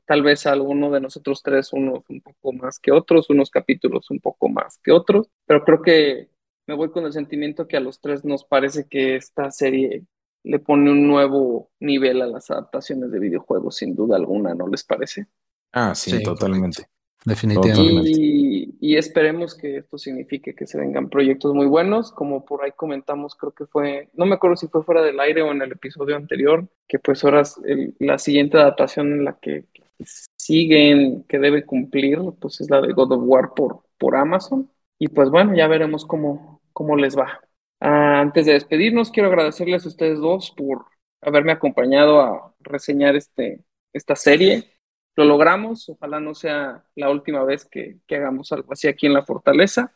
[0.06, 4.10] Tal vez a alguno de nosotros tres, unos un poco más que otros, unos capítulos
[4.10, 6.31] un poco más que otros, pero creo que
[6.66, 10.04] me voy con el sentimiento que a los tres nos parece que esta serie
[10.44, 14.82] le pone un nuevo nivel a las adaptaciones de videojuegos, sin duda alguna, ¿no les
[14.84, 15.26] parece?
[15.72, 16.86] Ah, sí, totalmente.
[17.24, 18.10] Definitivamente.
[18.14, 23.36] Y, esperemos que esto signifique que se vengan proyectos muy buenos, como por ahí comentamos,
[23.36, 26.16] creo que fue, no me acuerdo si fue fuera del aire o en el episodio
[26.16, 27.42] anterior, que pues ahora
[28.00, 29.64] la siguiente adaptación en la que,
[30.36, 34.68] siguen, que debe cumplir, pues es la de God of War por, por Amazon.
[35.02, 37.40] Y pues bueno, ya veremos cómo, cómo les va.
[37.80, 40.86] Ah, antes de despedirnos, quiero agradecerles a ustedes dos por
[41.20, 44.78] haberme acompañado a reseñar este, esta serie.
[45.16, 49.14] Lo logramos, ojalá no sea la última vez que, que hagamos algo así aquí en
[49.14, 49.92] la fortaleza.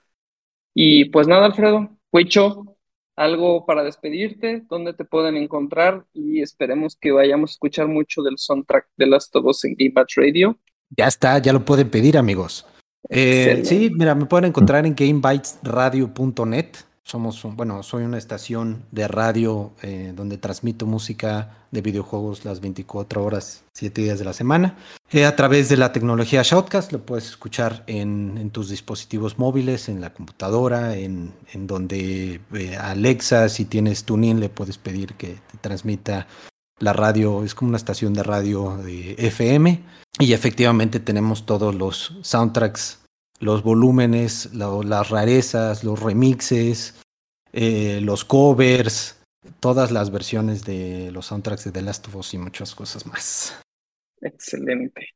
[0.75, 2.77] Y pues nada, Alfredo, Huicho,
[3.15, 8.39] algo para despedirte, dónde te pueden encontrar y esperemos que vayamos a escuchar mucho del
[8.39, 10.59] soundtrack de Last of Us en Game Batch Radio.
[10.91, 12.67] Ya está, ya lo pueden pedir, amigos.
[13.09, 16.67] Eh, sí, mira, me pueden encontrar en gamebytesradio.net.
[17.07, 23.23] Somos, bueno, soy una estación de radio eh, donde transmito música de videojuegos las 24
[23.23, 24.77] horas, 7 días de la semana.
[25.13, 30.01] Eh, a través de la tecnología Shoutcast lo puedes escuchar en, tus dispositivos móviles, en
[30.01, 35.59] la computadora, en, en donde eh, Alexa, si tienes tuning, le puedes pedir que te
[35.61, 36.27] transmita
[36.79, 37.45] la radio.
[37.45, 39.83] Es como una estación de radio de FM.
[40.19, 43.01] Y efectivamente tenemos todos los soundtracks
[43.41, 46.99] los volúmenes, las rarezas, los remixes,
[47.53, 49.23] eh, los covers,
[49.61, 53.61] todas las versiones de los soundtracks de The Last of Us y muchas cosas más.
[54.21, 55.09] Excelente.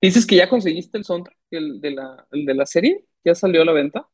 [0.00, 3.04] ¿Dices que ya conseguiste el soundtrack el de, la, de la serie?
[3.24, 4.08] ¿Ya salió a la venta?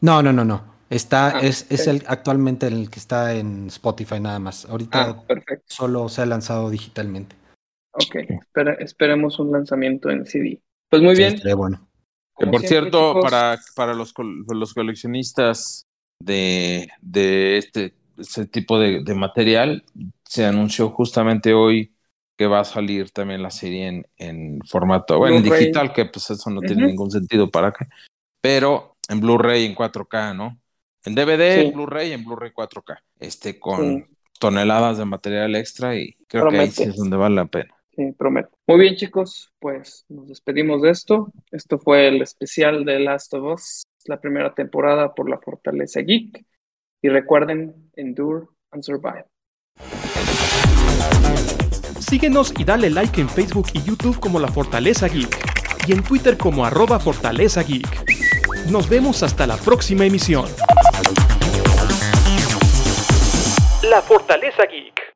[0.00, 0.75] No, no, no, no.
[0.88, 4.66] Está, ah, es, es el actualmente el que está en Spotify nada más.
[4.66, 5.34] Ahorita ah,
[5.66, 7.34] solo se ha lanzado digitalmente.
[7.92, 8.16] Ok,
[8.78, 10.60] esperemos un lanzamiento en CD.
[10.88, 11.40] Pues muy bien.
[11.56, 11.88] bueno.
[12.38, 14.12] Que por cierto, para, para los,
[14.48, 15.86] los coleccionistas
[16.20, 19.84] de, de este, este tipo de, de, material,
[20.24, 21.94] se anunció justamente hoy
[22.36, 26.28] que va a salir también la serie en, en formato, bueno, en digital, que pues
[26.30, 27.86] eso no tiene ningún sentido para qué,
[28.42, 30.60] pero en Blu-ray en 4K, ¿no?
[31.06, 34.08] En DVD, en Blu-ray, en Blu-ray 4K, este, con
[34.40, 37.72] toneladas de material extra y creo que ahí sí es donde vale la pena.
[37.94, 38.50] Sí, prometo.
[38.66, 41.32] Muy bien, chicos, pues nos despedimos de esto.
[41.52, 46.44] Esto fue el especial de Last of Us, la primera temporada por la Fortaleza Geek.
[47.00, 49.24] Y recuerden, endure and survive.
[52.00, 55.38] Síguenos y dale like en Facebook y YouTube como La Fortaleza Geek
[55.86, 58.15] y en Twitter como arroba Fortaleza Geek.
[58.70, 60.46] Nos vemos hasta la próxima emisión.
[63.82, 65.15] La Fortaleza Geek.